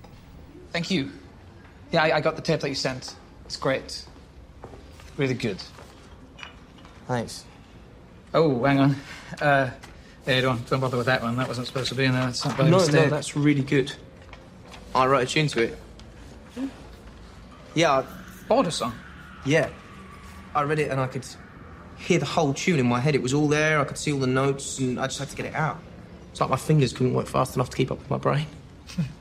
Thank 0.72 0.90
you. 0.90 1.10
Yeah, 1.90 2.02
I, 2.04 2.16
I 2.16 2.20
got 2.20 2.36
the 2.36 2.42
tape 2.42 2.60
that 2.60 2.68
you 2.68 2.74
sent. 2.74 3.14
It's 3.46 3.56
great. 3.56 4.04
Really 5.16 5.34
good. 5.34 5.62
Thanks. 7.06 7.44
Oh, 8.32 8.62
hang 8.64 8.78
on. 8.78 8.96
Uh, 9.40 9.70
yeah, 10.26 10.40
don't, 10.40 10.66
don't 10.70 10.80
bother 10.80 10.96
with 10.96 11.06
that 11.06 11.20
one. 11.22 11.36
That 11.36 11.48
wasn't 11.48 11.66
supposed 11.66 11.88
to 11.90 11.94
be 11.94 12.04
in 12.04 12.12
there. 12.12 12.28
It's 12.28 12.44
not 12.44 12.56
by 12.56 12.68
No, 12.68 12.78
mistake. 12.78 12.94
no, 12.94 13.08
that's 13.10 13.36
really 13.36 13.62
good. 13.62 13.92
I 14.94 15.06
wrote 15.06 15.22
a 15.24 15.26
tune 15.26 15.48
to 15.48 15.62
it. 15.64 15.78
Yeah, 17.74 17.92
I, 17.92 18.04
Border 18.48 18.70
song. 18.70 18.94
yeah. 19.44 19.68
I 20.54 20.62
read 20.62 20.78
it 20.78 20.90
and 20.90 21.00
I 21.00 21.06
could 21.06 21.24
hear 21.96 22.18
the 22.18 22.26
whole 22.26 22.52
tune 22.52 22.78
in 22.78 22.86
my 22.86 23.00
head. 23.00 23.14
It 23.14 23.22
was 23.22 23.32
all 23.32 23.48
there. 23.48 23.80
I 23.80 23.84
could 23.84 23.96
see 23.96 24.12
all 24.12 24.18
the 24.18 24.26
notes, 24.26 24.78
and 24.78 25.00
I 25.00 25.06
just 25.06 25.18
had 25.18 25.30
to 25.30 25.36
get 25.36 25.46
it 25.46 25.54
out. 25.54 25.78
It's 26.30 26.40
like 26.40 26.50
my 26.50 26.56
fingers 26.56 26.92
couldn't 26.92 27.14
work 27.14 27.26
fast 27.26 27.54
enough 27.54 27.70
to 27.70 27.76
keep 27.76 27.90
up 27.90 27.98
with 27.98 28.10
my 28.10 28.18
brain. 28.18 28.46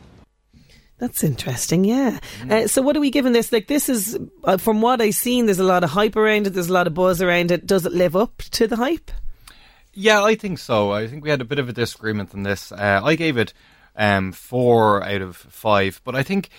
That's 0.97 1.23
interesting, 1.23 1.83
yeah. 1.83 2.19
Uh, 2.49 2.67
so, 2.67 2.81
what 2.81 2.95
are 2.95 2.99
we 2.99 3.09
giving 3.09 3.33
this? 3.33 3.51
Like, 3.51 3.67
this 3.67 3.89
is, 3.89 4.19
uh, 4.43 4.57
from 4.57 4.81
what 4.81 5.01
I've 5.01 5.15
seen, 5.15 5.45
there's 5.45 5.59
a 5.59 5.63
lot 5.63 5.83
of 5.83 5.89
hype 5.89 6.15
around 6.15 6.47
it, 6.47 6.51
there's 6.51 6.69
a 6.69 6.73
lot 6.73 6.85
of 6.85 6.93
buzz 6.93 7.21
around 7.21 7.49
it. 7.49 7.65
Does 7.65 7.85
it 7.85 7.93
live 7.93 8.15
up 8.15 8.37
to 8.51 8.67
the 8.67 8.75
hype? 8.75 9.09
Yeah, 9.93 10.23
I 10.23 10.35
think 10.35 10.59
so. 10.59 10.91
I 10.91 11.07
think 11.07 11.23
we 11.23 11.29
had 11.29 11.41
a 11.41 11.45
bit 11.45 11.59
of 11.59 11.67
a 11.69 11.73
disagreement 11.73 12.33
on 12.33 12.43
this. 12.43 12.71
Uh, 12.71 13.01
I 13.03 13.15
gave 13.15 13.37
it 13.37 13.53
um, 13.95 14.31
four 14.31 15.03
out 15.03 15.21
of 15.21 15.35
five, 15.37 16.01
but 16.03 16.15
I 16.15 16.23
think 16.23 16.49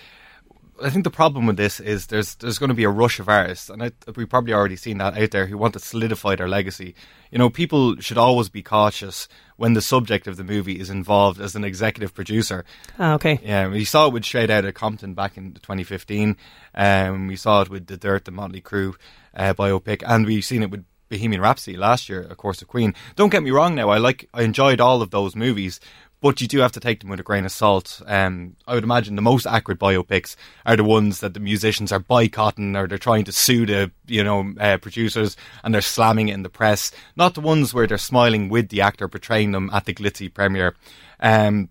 I 0.82 0.90
think 0.90 1.04
the 1.04 1.10
problem 1.10 1.46
with 1.46 1.56
this 1.56 1.80
is 1.80 2.06
there's 2.06 2.34
there's 2.36 2.58
going 2.58 2.68
to 2.68 2.74
be 2.74 2.84
a 2.84 2.90
rush 2.90 3.20
of 3.20 3.28
artists, 3.28 3.70
and 3.70 3.82
I, 3.82 3.92
we've 4.16 4.28
probably 4.28 4.52
already 4.52 4.76
seen 4.76 4.98
that 4.98 5.16
out 5.16 5.30
there 5.30 5.46
who 5.46 5.56
want 5.56 5.74
to 5.74 5.80
solidify 5.80 6.36
their 6.36 6.48
legacy. 6.48 6.94
You 7.30 7.38
know, 7.38 7.50
people 7.50 7.96
should 8.00 8.18
always 8.18 8.48
be 8.48 8.62
cautious 8.62 9.28
when 9.56 9.74
the 9.74 9.82
subject 9.82 10.26
of 10.26 10.36
the 10.36 10.44
movie 10.44 10.80
is 10.80 10.90
involved 10.90 11.40
as 11.40 11.54
an 11.54 11.64
executive 11.64 12.14
producer. 12.14 12.64
Ah, 12.98 13.14
okay. 13.14 13.40
Yeah, 13.42 13.68
we 13.68 13.84
saw 13.84 14.06
it 14.06 14.12
with 14.12 14.24
Straight 14.24 14.50
Outta 14.50 14.72
Compton 14.72 15.14
back 15.14 15.36
in 15.36 15.54
2015. 15.54 16.36
Um, 16.74 17.28
we 17.28 17.36
saw 17.36 17.62
it 17.62 17.70
with 17.70 17.86
The 17.86 17.96
Dirt, 17.96 18.24
the 18.24 18.30
Motley 18.30 18.60
Crue 18.60 18.94
uh, 19.34 19.54
biopic, 19.54 20.02
and 20.06 20.26
we've 20.26 20.44
seen 20.44 20.62
it 20.62 20.70
with 20.70 20.84
Bohemian 21.08 21.42
Rhapsody 21.42 21.76
last 21.76 22.08
year, 22.08 22.22
of 22.22 22.36
course, 22.38 22.62
of 22.62 22.68
Queen. 22.68 22.94
Don't 23.16 23.30
get 23.30 23.42
me 23.42 23.50
wrong. 23.50 23.74
Now, 23.74 23.90
I 23.90 23.98
like, 23.98 24.28
I 24.32 24.42
enjoyed 24.42 24.80
all 24.80 25.02
of 25.02 25.10
those 25.10 25.36
movies, 25.36 25.78
but 26.22 26.40
you 26.40 26.46
do 26.46 26.60
have 26.60 26.72
to 26.72 26.80
take 26.80 27.00
them 27.00 27.10
with 27.10 27.20
a 27.20 27.24
grain 27.24 27.44
of 27.44 27.52
salt. 27.52 28.00
Um, 28.06 28.56
I 28.66 28.74
would 28.74 28.84
imagine 28.84 29.16
the 29.16 29.22
most 29.22 29.44
accurate 29.44 29.80
biopics 29.80 30.36
are 30.64 30.76
the 30.76 30.84
ones 30.84 31.20
that 31.20 31.34
the 31.34 31.40
musicians 31.40 31.90
are 31.90 31.98
boycotting 31.98 32.76
or 32.76 32.86
they're 32.86 32.96
trying 32.96 33.24
to 33.24 33.32
sue 33.32 33.66
the 33.66 33.90
you 34.06 34.22
know 34.22 34.54
uh, 34.58 34.78
producers 34.78 35.36
and 35.62 35.74
they're 35.74 35.82
slamming 35.82 36.28
it 36.28 36.34
in 36.34 36.44
the 36.44 36.48
press. 36.48 36.92
Not 37.16 37.34
the 37.34 37.40
ones 37.40 37.74
where 37.74 37.86
they're 37.86 37.98
smiling 37.98 38.48
with 38.48 38.68
the 38.68 38.80
actor 38.80 39.08
portraying 39.08 39.50
them 39.50 39.68
at 39.72 39.84
the 39.84 39.92
glitzy 39.92 40.32
premiere. 40.32 40.76
Um, 41.20 41.68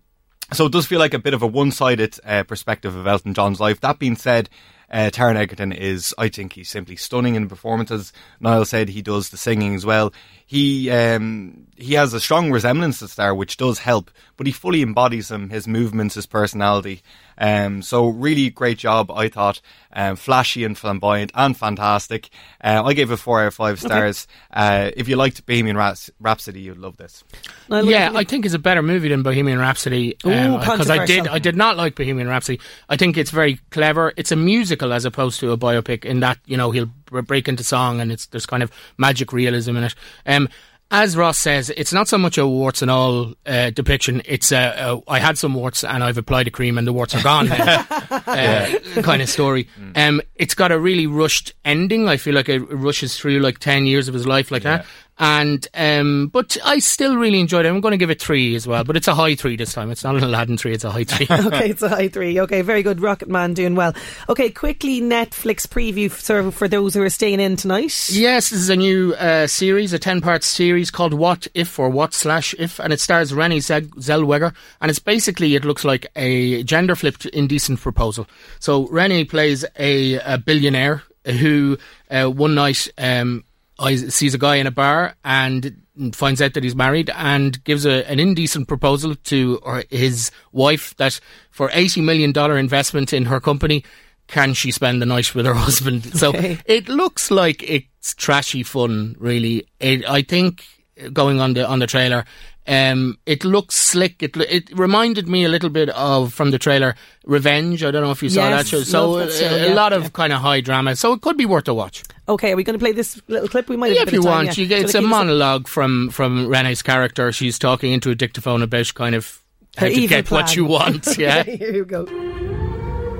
so 0.52 0.66
it 0.66 0.72
does 0.72 0.86
feel 0.86 0.98
like 0.98 1.14
a 1.14 1.18
bit 1.18 1.32
of 1.32 1.40
a 1.40 1.46
one-sided 1.46 2.18
uh, 2.24 2.42
perspective 2.42 2.94
of 2.94 3.06
Elton 3.06 3.32
John's 3.32 3.58
life. 3.58 3.80
That 3.80 3.98
being 3.98 4.16
said, 4.16 4.50
uh, 4.90 5.08
Taron 5.10 5.36
Egerton 5.36 5.72
is, 5.72 6.14
I 6.18 6.28
think, 6.28 6.52
he's 6.52 6.68
simply 6.68 6.96
stunning 6.96 7.34
in 7.34 7.48
performances. 7.48 8.12
Niall 8.38 8.66
said 8.66 8.90
he 8.90 9.00
does 9.00 9.30
the 9.30 9.38
singing 9.38 9.74
as 9.74 9.86
well. 9.86 10.12
He 10.52 10.90
um, 10.90 11.66
he 11.78 11.94
has 11.94 12.12
a 12.12 12.20
strong 12.20 12.50
resemblance 12.50 12.98
to 12.98 13.08
Star, 13.08 13.34
which 13.34 13.56
does 13.56 13.78
help, 13.78 14.10
but 14.36 14.46
he 14.46 14.52
fully 14.52 14.82
embodies 14.82 15.30
him, 15.30 15.48
his 15.48 15.66
movements, 15.66 16.14
his 16.14 16.26
personality. 16.26 17.00
Um, 17.38 17.80
so 17.80 18.08
really 18.08 18.50
great 18.50 18.76
job, 18.76 19.10
I 19.10 19.28
thought. 19.28 19.62
Um, 19.94 20.16
flashy 20.16 20.64
and 20.64 20.76
flamboyant 20.76 21.32
and 21.34 21.56
fantastic. 21.56 22.28
Uh, 22.62 22.82
I 22.84 22.92
gave 22.92 23.10
it 23.10 23.16
four 23.16 23.40
out 23.40 23.46
of 23.46 23.54
five 23.54 23.80
stars. 23.80 24.26
Uh, 24.52 24.90
if 24.94 25.08
you 25.08 25.16
liked 25.16 25.46
Bohemian 25.46 25.78
Raps- 25.78 26.10
Rhapsody, 26.20 26.60
you'd 26.60 26.76
love 26.76 26.98
this. 26.98 27.24
Niall, 27.70 27.84
what 27.86 27.90
yeah, 27.90 28.10
do 28.10 28.18
I 28.18 28.24
think 28.24 28.44
it's 28.44 28.54
a 28.54 28.58
better 28.58 28.82
movie 28.82 29.08
than 29.08 29.22
Bohemian 29.22 29.58
Rhapsody 29.58 30.18
Ooh, 30.26 30.58
because 30.58 30.90
I 30.90 31.06
did. 31.06 31.26
I 31.28 31.38
did 31.38 31.56
not 31.56 31.78
like 31.78 31.94
Bohemian 31.94 32.28
Rhapsody. 32.28 32.60
I 32.90 32.98
think 32.98 33.16
it's 33.16 33.30
very 33.30 33.58
clever. 33.70 34.12
It's 34.18 34.32
a 34.32 34.36
musical 34.36 34.92
as 34.92 35.06
opposed 35.06 35.40
to 35.40 35.52
a 35.52 35.56
biopic 35.56 36.04
in 36.04 36.20
that 36.20 36.36
you 36.44 36.58
know 36.58 36.72
he'll 36.72 36.90
br- 37.12 37.20
break 37.20 37.48
into 37.48 37.62
song 37.62 38.00
and 38.00 38.10
it's 38.10 38.26
there's 38.26 38.46
kind 38.46 38.62
of 38.62 38.72
magic 38.98 39.32
realism 39.32 39.76
in 39.76 39.84
it. 39.84 39.94
Um, 40.26 40.48
as 40.94 41.16
Ross 41.16 41.38
says, 41.38 41.70
it's 41.70 41.92
not 41.94 42.06
so 42.06 42.18
much 42.18 42.36
a 42.36 42.46
warts 42.46 42.82
and 42.82 42.90
all 42.90 43.32
uh, 43.46 43.70
depiction. 43.70 44.20
It's 44.26 44.52
a, 44.52 44.74
a 44.76 45.10
I 45.10 45.20
had 45.20 45.38
some 45.38 45.54
warts 45.54 45.84
and 45.84 46.04
I've 46.04 46.18
applied 46.18 46.48
a 46.48 46.50
cream 46.50 46.76
and 46.76 46.86
the 46.86 46.92
warts 46.92 47.14
are 47.14 47.22
gone 47.22 47.48
now, 47.48 47.86
uh, 48.10 48.78
kind 49.00 49.22
of 49.22 49.30
story. 49.30 49.68
Um, 49.96 50.20
it's 50.34 50.54
got 50.54 50.70
a 50.70 50.78
really 50.78 51.06
rushed 51.06 51.54
ending. 51.64 52.08
I 52.08 52.18
feel 52.18 52.34
like 52.34 52.50
it 52.50 52.58
rushes 52.58 53.16
through 53.16 53.40
like 53.40 53.58
ten 53.58 53.86
years 53.86 54.06
of 54.06 54.12
his 54.12 54.26
life 54.26 54.50
like 54.50 54.64
that. 54.64 54.84
And 55.24 55.68
um, 55.74 56.30
but 56.32 56.56
I 56.64 56.80
still 56.80 57.16
really 57.16 57.38
enjoyed 57.38 57.64
it. 57.64 57.68
I'm 57.68 57.80
going 57.80 57.92
to 57.92 57.96
give 57.96 58.10
it 58.10 58.20
three 58.20 58.56
as 58.56 58.66
well, 58.66 58.82
but 58.82 58.96
it's 58.96 59.06
a 59.06 59.14
high 59.14 59.36
three 59.36 59.54
this 59.54 59.72
time. 59.72 59.92
It's 59.92 60.02
not 60.02 60.16
an 60.16 60.24
Aladdin 60.24 60.58
three; 60.58 60.72
it's 60.72 60.82
a 60.82 60.90
high 60.90 61.04
three. 61.04 61.28
okay, 61.46 61.70
it's 61.70 61.80
a 61.80 61.88
high 61.88 62.08
three. 62.08 62.40
Okay, 62.40 62.62
very 62.62 62.82
good. 62.82 63.00
Rocket 63.00 63.28
Man 63.28 63.54
doing 63.54 63.76
well. 63.76 63.94
Okay, 64.28 64.50
quickly 64.50 65.00
Netflix 65.00 65.64
preview 65.64 66.10
for, 66.10 66.50
for 66.50 66.66
those 66.66 66.94
who 66.94 67.02
are 67.02 67.08
staying 67.08 67.38
in 67.38 67.54
tonight. 67.54 68.10
Yes, 68.10 68.50
this 68.50 68.58
is 68.58 68.68
a 68.68 68.74
new 68.74 69.14
uh, 69.14 69.46
series, 69.46 69.92
a 69.92 69.98
10 70.00 70.22
part 70.22 70.42
series 70.42 70.90
called 70.90 71.14
What 71.14 71.46
If 71.54 71.78
or 71.78 71.88
What 71.88 72.14
Slash 72.14 72.52
If, 72.58 72.80
and 72.80 72.92
it 72.92 72.98
stars 72.98 73.30
Renée 73.30 73.62
Zeg- 73.62 73.94
Zellweger. 73.94 74.52
And 74.80 74.90
it's 74.90 74.98
basically, 74.98 75.54
it 75.54 75.64
looks 75.64 75.84
like 75.84 76.04
a 76.16 76.64
gender 76.64 76.96
flipped 76.96 77.26
indecent 77.26 77.80
proposal. 77.80 78.26
So 78.58 78.88
Renée 78.88 79.28
plays 79.28 79.64
a, 79.78 80.14
a 80.14 80.36
billionaire 80.36 81.04
who 81.24 81.78
uh, 82.10 82.26
one 82.26 82.56
night 82.56 82.88
um, 82.98 83.44
sees 83.90 84.34
a 84.34 84.38
guy 84.38 84.56
in 84.56 84.66
a 84.66 84.70
bar 84.70 85.14
and 85.24 85.76
finds 86.12 86.40
out 86.40 86.54
that 86.54 86.64
he's 86.64 86.74
married 86.76 87.10
and 87.10 87.62
gives 87.64 87.84
a, 87.84 88.08
an 88.10 88.18
indecent 88.18 88.66
proposal 88.68 89.14
to 89.14 89.82
his 89.90 90.30
wife 90.52 90.96
that 90.96 91.20
for 91.50 91.68
$80 91.68 92.02
million 92.02 92.32
investment 92.58 93.12
in 93.12 93.26
her 93.26 93.40
company, 93.40 93.84
can 94.26 94.54
she 94.54 94.70
spend 94.70 95.02
the 95.02 95.06
night 95.06 95.34
with 95.34 95.46
her 95.46 95.54
husband? 95.66 96.04
So 96.18 96.32
it 96.34 96.88
looks 96.88 97.30
like 97.30 97.62
it's 97.68 98.14
trashy 98.14 98.62
fun, 98.62 99.16
really. 99.18 99.66
It, 99.80 100.08
I 100.08 100.22
think 100.22 100.64
going 101.12 101.40
on 101.40 101.54
the 101.54 101.66
on 101.66 101.78
the 101.80 101.86
trailer, 101.86 102.24
um, 102.66 103.18
it 103.26 103.44
looks 103.44 103.74
slick. 103.74 104.22
It 104.22 104.36
it 104.36 104.70
reminded 104.78 105.28
me 105.28 105.44
a 105.44 105.48
little 105.48 105.68
bit 105.70 105.88
of 105.90 106.32
from 106.32 106.50
the 106.50 106.58
trailer 106.58 106.94
Revenge. 107.26 107.82
I 107.84 107.90
don't 107.90 108.02
know 108.02 108.12
if 108.12 108.22
you 108.22 108.30
saw 108.30 108.48
Yes, 108.48 108.62
that 108.62 108.68
show. 108.68 108.82
So 108.82 109.16
that 109.18 109.32
show, 109.32 109.46
a, 109.46 109.64
a 109.64 109.68
yeah, 109.68 109.74
lot 109.74 109.92
of 109.92 110.04
yeah. 110.04 110.08
kind 110.10 110.32
of 110.32 110.40
high 110.40 110.60
drama. 110.60 110.96
So 110.96 111.12
it 111.12 111.20
could 111.20 111.36
be 111.36 111.46
worth 111.46 111.68
a 111.68 111.74
watch. 111.74 112.02
Okay, 112.28 112.52
are 112.52 112.56
we 112.56 112.62
going 112.62 112.78
to 112.78 112.82
play 112.82 112.92
this 112.92 113.20
little 113.28 113.48
clip? 113.48 113.68
We 113.68 113.76
might 113.76 113.88
have 113.88 113.96
Yeah, 113.96 114.02
if 114.04 114.12
you 114.12 114.22
time, 114.22 114.30
want, 114.46 114.56
yeah. 114.58 114.64
you 114.64 114.76
it's 114.76 114.94
a 114.94 114.98
wanna 114.98 115.08
monologue 115.08 115.66
from 115.66 116.10
from 116.10 116.46
Renee's 116.46 116.82
character. 116.82 117.32
She's 117.32 117.58
talking 117.58 117.92
into 117.92 118.10
a 118.10 118.14
dictaphone 118.14 118.62
about 118.62 118.94
kind 118.94 119.14
of 119.16 119.40
how 119.76 119.86
to 119.86 119.92
evil 119.92 120.08
get 120.08 120.30
what 120.30 120.54
you 120.54 120.64
want. 120.64 121.06
Yeah. 121.18 121.40
Okay, 121.40 121.56
here 121.56 121.72
you 121.72 121.84
go. 121.84 122.06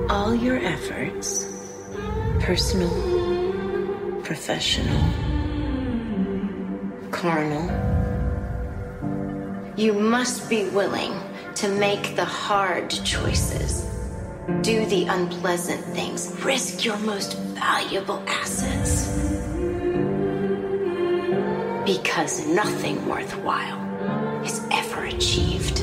All 0.09 0.33
your 0.33 0.57
efforts, 0.57 1.45
personal, 2.39 2.89
professional, 4.23 5.01
carnal, 7.11 7.69
you 9.75 9.93
must 9.93 10.49
be 10.49 10.65
willing 10.69 11.13
to 11.55 11.67
make 11.67 12.15
the 12.15 12.25
hard 12.25 12.89
choices. 12.89 13.83
Do 14.61 14.85
the 14.85 15.05
unpleasant 15.05 15.83
things. 15.95 16.31
Risk 16.43 16.83
your 16.85 16.97
most 16.99 17.37
valuable 17.63 18.21
assets. 18.27 19.07
Because 21.85 22.45
nothing 22.47 23.07
worthwhile 23.07 24.43
is 24.43 24.61
ever 24.69 25.05
achieved 25.05 25.81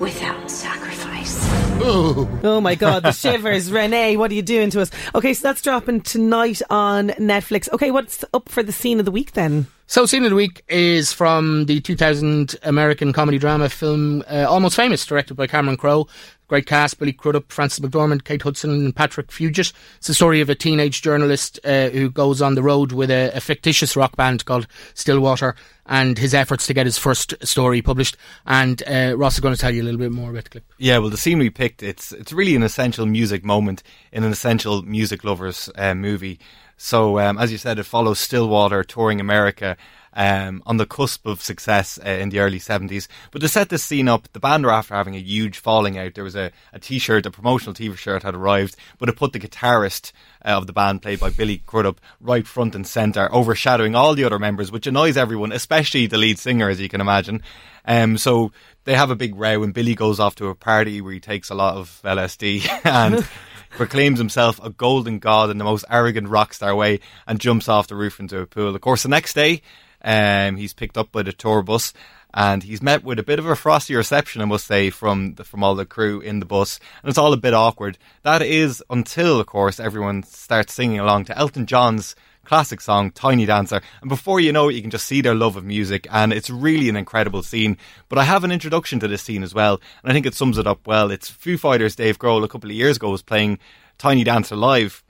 without 0.00 0.50
sacrifice. 0.50 1.36
Oh 1.82 2.60
my 2.62 2.74
God, 2.74 3.02
the 3.02 3.12
shivers. 3.12 3.70
Renee, 3.70 4.16
what 4.16 4.30
are 4.30 4.34
you 4.34 4.42
doing 4.42 4.70
to 4.70 4.80
us? 4.80 4.90
Okay, 5.14 5.34
so 5.34 5.48
that's 5.48 5.60
dropping 5.60 6.00
tonight 6.00 6.62
on 6.70 7.08
Netflix. 7.10 7.70
Okay, 7.70 7.90
what's 7.90 8.24
up 8.32 8.48
for 8.48 8.62
the 8.62 8.72
scene 8.72 8.98
of 8.98 9.04
the 9.04 9.10
week 9.10 9.32
then? 9.32 9.66
So, 9.86 10.06
scene 10.06 10.24
of 10.24 10.30
the 10.30 10.36
week 10.36 10.64
is 10.66 11.12
from 11.12 11.66
the 11.66 11.78
2000 11.78 12.56
American 12.62 13.12
comedy 13.12 13.36
drama 13.36 13.68
film 13.68 14.24
uh, 14.30 14.46
Almost 14.48 14.76
Famous, 14.76 15.04
directed 15.04 15.34
by 15.34 15.46
Cameron 15.46 15.76
Crowe. 15.76 16.08
Great 16.48 16.66
cast 16.66 16.98
Billy 16.98 17.12
Crudup, 17.12 17.52
Frances 17.52 17.80
McDormand, 17.80 18.24
Kate 18.24 18.40
Hudson, 18.40 18.70
and 18.70 18.96
Patrick 18.96 19.28
Fugit. 19.28 19.74
It's 19.96 20.06
the 20.06 20.14
story 20.14 20.40
of 20.40 20.48
a 20.48 20.54
teenage 20.54 21.02
journalist 21.02 21.60
uh, 21.64 21.90
who 21.90 22.10
goes 22.10 22.40
on 22.40 22.54
the 22.54 22.62
road 22.62 22.92
with 22.92 23.10
a, 23.10 23.30
a, 23.34 23.40
fictitious 23.40 23.94
rock 23.94 24.16
band 24.16 24.44
called 24.46 24.66
Stillwater 24.94 25.54
and 25.86 26.18
his 26.18 26.32
efforts 26.32 26.66
to 26.66 26.74
get 26.74 26.86
his 26.86 26.96
first 26.96 27.34
story 27.42 27.82
published. 27.82 28.16
And 28.46 28.82
uh, 28.86 29.14
Ross 29.16 29.34
is 29.34 29.40
going 29.40 29.54
to 29.54 29.60
tell 29.60 29.74
you 29.74 29.82
a 29.82 29.84
little 29.84 30.00
bit 30.00 30.12
more 30.12 30.30
about 30.30 30.44
the 30.44 30.50
clip. 30.50 30.64
Yeah, 30.78 30.98
well, 30.98 31.10
the 31.10 31.18
scene 31.18 31.38
we 31.38 31.50
picked, 31.50 31.82
it's 31.82 32.10
it's 32.12 32.32
really 32.32 32.56
an 32.56 32.62
essential 32.62 33.04
music 33.04 33.44
moment 33.44 33.82
in 34.12 34.24
an 34.24 34.32
essential 34.32 34.82
music 34.82 35.24
lovers 35.24 35.68
uh, 35.76 35.94
movie. 35.94 36.40
So, 36.84 37.18
um, 37.18 37.38
as 37.38 37.50
you 37.50 37.56
said, 37.56 37.78
it 37.78 37.84
follows 37.84 38.18
Stillwater 38.18 38.84
touring 38.84 39.18
America 39.18 39.78
um, 40.12 40.62
on 40.66 40.76
the 40.76 40.84
cusp 40.84 41.24
of 41.24 41.40
success 41.40 41.98
uh, 42.04 42.10
in 42.10 42.28
the 42.28 42.40
early 42.40 42.58
70s. 42.58 43.08
But 43.30 43.40
to 43.40 43.48
set 43.48 43.70
this 43.70 43.82
scene 43.82 44.06
up, 44.06 44.30
the 44.34 44.38
band 44.38 44.66
were 44.66 44.70
after 44.70 44.92
having 44.92 45.16
a 45.16 45.18
huge 45.18 45.56
falling 45.56 45.96
out. 45.96 46.14
There 46.14 46.24
was 46.24 46.36
a, 46.36 46.52
a 46.74 46.78
t-shirt, 46.78 47.24
a 47.24 47.30
promotional 47.30 47.72
t-shirt 47.72 48.22
had 48.22 48.34
arrived, 48.34 48.76
but 48.98 49.08
it 49.08 49.16
put 49.16 49.32
the 49.32 49.40
guitarist 49.40 50.12
uh, 50.44 50.58
of 50.58 50.66
the 50.66 50.74
band, 50.74 51.00
played 51.00 51.20
by 51.20 51.30
Billy 51.30 51.62
Crudup, 51.64 52.02
right 52.20 52.46
front 52.46 52.74
and 52.74 52.86
centre, 52.86 53.34
overshadowing 53.34 53.94
all 53.94 54.14
the 54.14 54.24
other 54.24 54.38
members, 54.38 54.70
which 54.70 54.86
annoys 54.86 55.16
everyone, 55.16 55.52
especially 55.52 56.06
the 56.06 56.18
lead 56.18 56.38
singer, 56.38 56.68
as 56.68 56.82
you 56.82 56.90
can 56.90 57.00
imagine. 57.00 57.40
Um, 57.86 58.18
so 58.18 58.52
they 58.84 58.94
have 58.94 59.10
a 59.10 59.16
big 59.16 59.36
row, 59.36 59.62
and 59.62 59.72
Billy 59.72 59.94
goes 59.94 60.20
off 60.20 60.34
to 60.34 60.48
a 60.48 60.54
party 60.54 61.00
where 61.00 61.14
he 61.14 61.20
takes 61.20 61.48
a 61.48 61.54
lot 61.54 61.76
of 61.76 62.02
LSD 62.04 62.68
and 62.84 63.26
proclaims 63.74 64.18
himself 64.18 64.60
a 64.62 64.70
golden 64.70 65.18
god 65.18 65.50
in 65.50 65.58
the 65.58 65.64
most 65.64 65.84
arrogant 65.90 66.28
rock 66.28 66.54
star 66.54 66.74
way 66.74 67.00
and 67.26 67.40
jumps 67.40 67.68
off 67.68 67.88
the 67.88 67.96
roof 67.96 68.20
into 68.20 68.40
a 68.40 68.46
pool. 68.46 68.74
Of 68.74 68.80
course, 68.80 69.02
the 69.02 69.08
next 69.08 69.34
day, 69.34 69.62
um, 70.02 70.56
he's 70.56 70.72
picked 70.72 70.98
up 70.98 71.12
by 71.12 71.22
the 71.22 71.32
tour 71.32 71.62
bus 71.62 71.92
and 72.34 72.64
he's 72.64 72.82
met 72.82 73.04
with 73.04 73.18
a 73.18 73.22
bit 73.22 73.38
of 73.38 73.46
a 73.46 73.54
frosty 73.54 73.94
reception, 73.94 74.42
I 74.42 74.46
must 74.46 74.66
say, 74.66 74.90
from 74.90 75.34
the, 75.34 75.44
from 75.44 75.62
all 75.62 75.76
the 75.76 75.86
crew 75.86 76.20
in 76.20 76.40
the 76.40 76.46
bus, 76.46 76.80
and 77.02 77.08
it's 77.08 77.18
all 77.18 77.32
a 77.32 77.36
bit 77.36 77.54
awkward. 77.54 77.96
That 78.22 78.42
is 78.42 78.82
until, 78.90 79.38
of 79.38 79.46
course, 79.46 79.78
everyone 79.78 80.24
starts 80.24 80.74
singing 80.74 80.98
along 80.98 81.26
to 81.26 81.38
Elton 81.38 81.66
John's 81.66 82.16
classic 82.44 82.80
song 82.80 83.10
Tiny 83.10 83.46
Dancer, 83.46 83.80
and 84.00 84.08
before 84.08 84.40
you 84.40 84.52
know 84.52 84.68
it, 84.68 84.74
you 84.74 84.82
can 84.82 84.90
just 84.90 85.06
see 85.06 85.20
their 85.20 85.34
love 85.34 85.56
of 85.56 85.64
music, 85.64 86.06
and 86.10 86.32
it's 86.32 86.50
really 86.50 86.88
an 86.88 86.96
incredible 86.96 87.42
scene. 87.42 87.76
But 88.08 88.18
I 88.18 88.24
have 88.24 88.44
an 88.44 88.52
introduction 88.52 89.00
to 89.00 89.08
this 89.08 89.22
scene 89.22 89.42
as 89.42 89.54
well, 89.54 89.80
and 90.02 90.10
I 90.10 90.14
think 90.14 90.26
it 90.26 90.34
sums 90.34 90.58
it 90.58 90.66
up 90.66 90.86
well. 90.86 91.10
It's 91.10 91.28
Foo 91.28 91.58
Fighters' 91.58 91.96
Dave 91.96 92.18
Grohl 92.18 92.44
a 92.44 92.48
couple 92.48 92.70
of 92.70 92.76
years 92.76 92.96
ago 92.96 93.10
was 93.10 93.22
playing 93.22 93.58
Tiny 93.98 94.24
Dancer 94.24 94.56
live, 94.56 95.02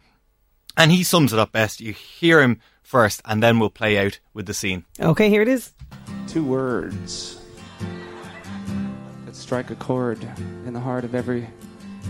and 0.76 0.91
he 0.91 1.03
sums 1.03 1.33
it 1.33 1.38
up 1.38 1.53
best. 1.53 1.81
You 1.81 1.93
hear 1.93 2.41
him 2.41 2.61
first, 2.83 3.21
and 3.25 3.43
then 3.43 3.59
we'll 3.59 3.71
play 3.71 3.99
out 3.99 4.21
with 4.33 4.47
the 4.47 4.55
scene. 4.55 4.85
Okay, 5.00 5.29
here 5.29 5.43
it 5.43 5.49
is. 5.49 5.73
Two 6.29 6.45
words 6.45 7.41
that 9.25 9.35
strike 9.35 9.71
a 9.71 9.75
chord 9.76 10.23
in 10.67 10.73
the 10.73 10.81
heart 10.81 11.05
of 11.05 11.14
every 11.14 11.49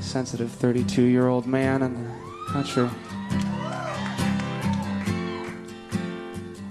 sensitive 0.01 0.51
32 0.51 1.03
year 1.03 1.29
old 1.29 1.47
man 1.47 1.83
in 1.83 1.95
the 1.95 2.11
country. 2.51 2.89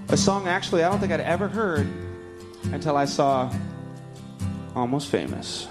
A 0.08 0.16
song 0.16 0.46
actually 0.46 0.84
I 0.84 0.88
don't 0.88 1.00
think 1.00 1.12
I'd 1.12 1.20
ever 1.20 1.48
heard 1.48 1.88
until 2.72 2.96
I 2.96 3.04
saw 3.04 3.52
Almost 4.74 5.08
Famous. 5.08 5.66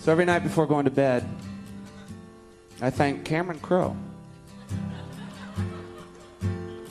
So 0.00 0.12
every 0.12 0.24
night 0.24 0.44
before 0.44 0.66
going 0.66 0.84
to 0.84 0.90
bed, 0.90 1.28
I 2.80 2.90
thank 2.90 3.24
Cameron 3.24 3.58
Crowe 3.58 3.96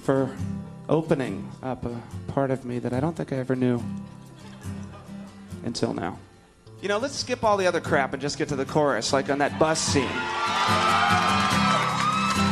for 0.01 0.35
opening 0.89 1.49
up 1.63 1.85
a 1.85 2.01
part 2.27 2.51
of 2.51 2.65
me 2.65 2.79
that 2.79 2.93
I 2.93 2.99
don't 2.99 3.15
think 3.15 3.31
I 3.31 3.37
ever 3.37 3.55
knew 3.55 3.81
until 5.63 5.93
now. 5.93 6.19
You 6.81 6.89
know, 6.89 6.97
let's 6.97 7.15
skip 7.15 7.43
all 7.43 7.57
the 7.57 7.67
other 7.67 7.81
crap 7.81 8.13
and 8.13 8.21
just 8.21 8.37
get 8.37 8.49
to 8.49 8.55
the 8.55 8.65
chorus, 8.65 9.13
like 9.13 9.29
on 9.29 9.39
that 9.39 9.57
bus 9.57 9.79
scene. 9.79 10.84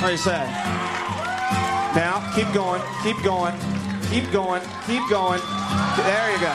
You 0.09 0.17
say? 0.17 0.45
Now, 1.95 2.31
keep 2.35 2.53
going, 2.53 2.83
keep 3.01 3.23
going, 3.23 3.55
keep 4.11 4.31
going, 4.31 4.61
keep 4.85 5.09
going. 5.09 5.41
There 5.97 6.31
you 6.31 6.39
go. 6.39 6.53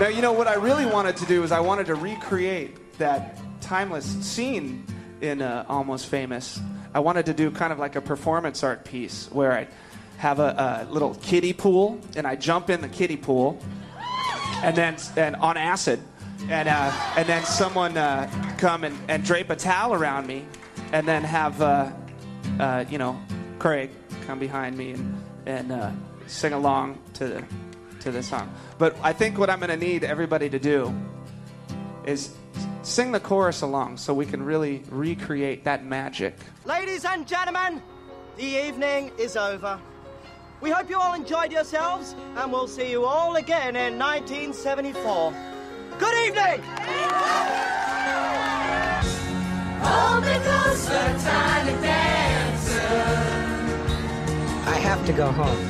Now, 0.00 0.08
you 0.08 0.22
know 0.22 0.32
what 0.32 0.46
I 0.46 0.54
really 0.54 0.86
wanted 0.86 1.18
to 1.18 1.26
do 1.26 1.42
is 1.42 1.52
I 1.52 1.60
wanted 1.60 1.86
to 1.86 1.94
recreate 1.94 2.96
that 2.98 3.38
timeless 3.60 4.06
scene 4.24 4.86
in 5.20 5.42
uh, 5.42 5.66
Almost 5.68 6.06
Famous. 6.06 6.58
I 6.94 7.00
wanted 7.00 7.26
to 7.26 7.34
do 7.34 7.50
kind 7.50 7.72
of 7.72 7.78
like 7.78 7.96
a 7.96 8.00
performance 8.00 8.62
art 8.62 8.86
piece 8.86 9.28
where 9.30 9.52
I 9.52 9.68
have 10.16 10.38
a, 10.38 10.86
a 10.88 10.92
little 10.92 11.16
kiddie 11.16 11.52
pool 11.52 12.00
and 12.16 12.26
I 12.26 12.36
jump 12.36 12.70
in 12.70 12.80
the 12.80 12.88
kiddie 12.88 13.18
pool 13.18 13.60
and 14.62 14.74
then 14.76 14.96
and 15.16 15.36
on 15.36 15.56
acid 15.56 16.00
and 16.48 16.68
uh, 16.68 16.92
and 17.16 17.28
then 17.28 17.42
someone 17.44 17.96
uh, 17.96 18.30
come 18.58 18.84
and, 18.84 18.98
and 19.08 19.24
drape 19.24 19.50
a 19.50 19.56
towel 19.56 19.94
around 19.94 20.26
me 20.26 20.44
and 20.92 21.06
then 21.06 21.22
have 21.24 21.60
uh, 21.60 21.90
uh, 22.58 22.84
you 22.88 22.98
know 22.98 23.20
Craig 23.58 23.90
come 24.26 24.38
behind 24.38 24.76
me 24.76 24.92
and 24.92 25.22
and 25.46 25.72
uh, 25.72 25.90
sing 26.26 26.52
along 26.52 26.98
to 27.14 27.26
the 27.26 27.44
to 28.00 28.10
the 28.10 28.22
song. 28.22 28.52
But 28.78 28.96
I 29.02 29.12
think 29.12 29.38
what 29.38 29.50
I'm 29.50 29.60
going 29.60 29.70
to 29.70 29.76
need 29.76 30.04
everybody 30.04 30.50
to 30.50 30.58
do 30.58 30.92
is 32.04 32.34
sing 32.82 33.12
the 33.12 33.20
chorus 33.20 33.62
along 33.62 33.96
so 33.96 34.12
we 34.12 34.26
can 34.26 34.42
really 34.42 34.82
recreate 34.90 35.64
that 35.64 35.84
magic. 35.84 36.34
Ladies 36.64 37.04
and 37.04 37.26
gentlemen, 37.26 37.80
the 38.36 38.44
evening 38.44 39.12
is 39.18 39.36
over. 39.36 39.80
We 40.60 40.70
hope 40.70 40.88
you 40.88 40.98
all 40.98 41.14
enjoyed 41.14 41.52
yourselves, 41.52 42.14
and 42.36 42.52
we'll 42.52 42.68
see 42.68 42.90
you 42.90 43.04
all 43.04 43.36
again 43.36 43.74
in 43.76 43.98
1974. 43.98 45.51
Good 45.98 46.14
evening! 46.26 46.62
Hold 49.82 50.24
me 50.24 50.34
closer, 50.46 51.04
tiny 51.24 51.74
dancer. 51.82 53.02
I 54.66 54.76
have 54.88 55.04
to 55.06 55.12
go 55.12 55.26
home. 55.26 55.62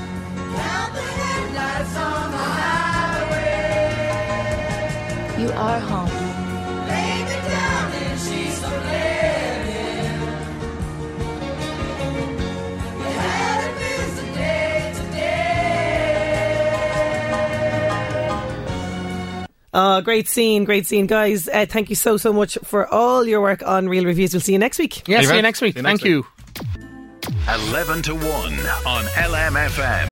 Count 0.56 0.92
the 0.94 1.00
headlights 1.00 1.96
on 1.96 2.30
the 2.30 2.44
highway. 2.61 3.62
You 5.42 5.50
are 5.52 5.80
home. 5.80 6.12
Today. 19.72 19.80
Oh, 19.80 20.00
great 20.00 20.28
scene, 20.28 20.64
great 20.64 20.87
scene, 20.87 21.06
guys. 21.06 21.48
Uh, 21.48 21.66
thank 21.66 21.90
you 21.90 21.96
so, 21.96 22.16
so 22.16 22.32
much 22.32 22.58
for 22.64 22.87
all 22.87 23.26
your 23.26 23.40
work 23.40 23.62
on 23.66 23.88
Real 23.88 24.04
Reviews. 24.04 24.32
We'll 24.32 24.40
see 24.40 24.52
you 24.52 24.58
next 24.58 24.78
week. 24.78 25.06
Yeah, 25.08 25.22
see 25.22 25.37
you 25.37 25.42
next 25.42 25.61
week. 25.61 25.74
See 25.74 25.78
you 25.78 25.82
next 25.82 26.02
Thank 26.02 26.11
you. 26.11 26.26
11 27.48 28.02
to 28.02 28.14
1 28.14 28.24
on 28.24 29.04
LMFM. 29.04 30.12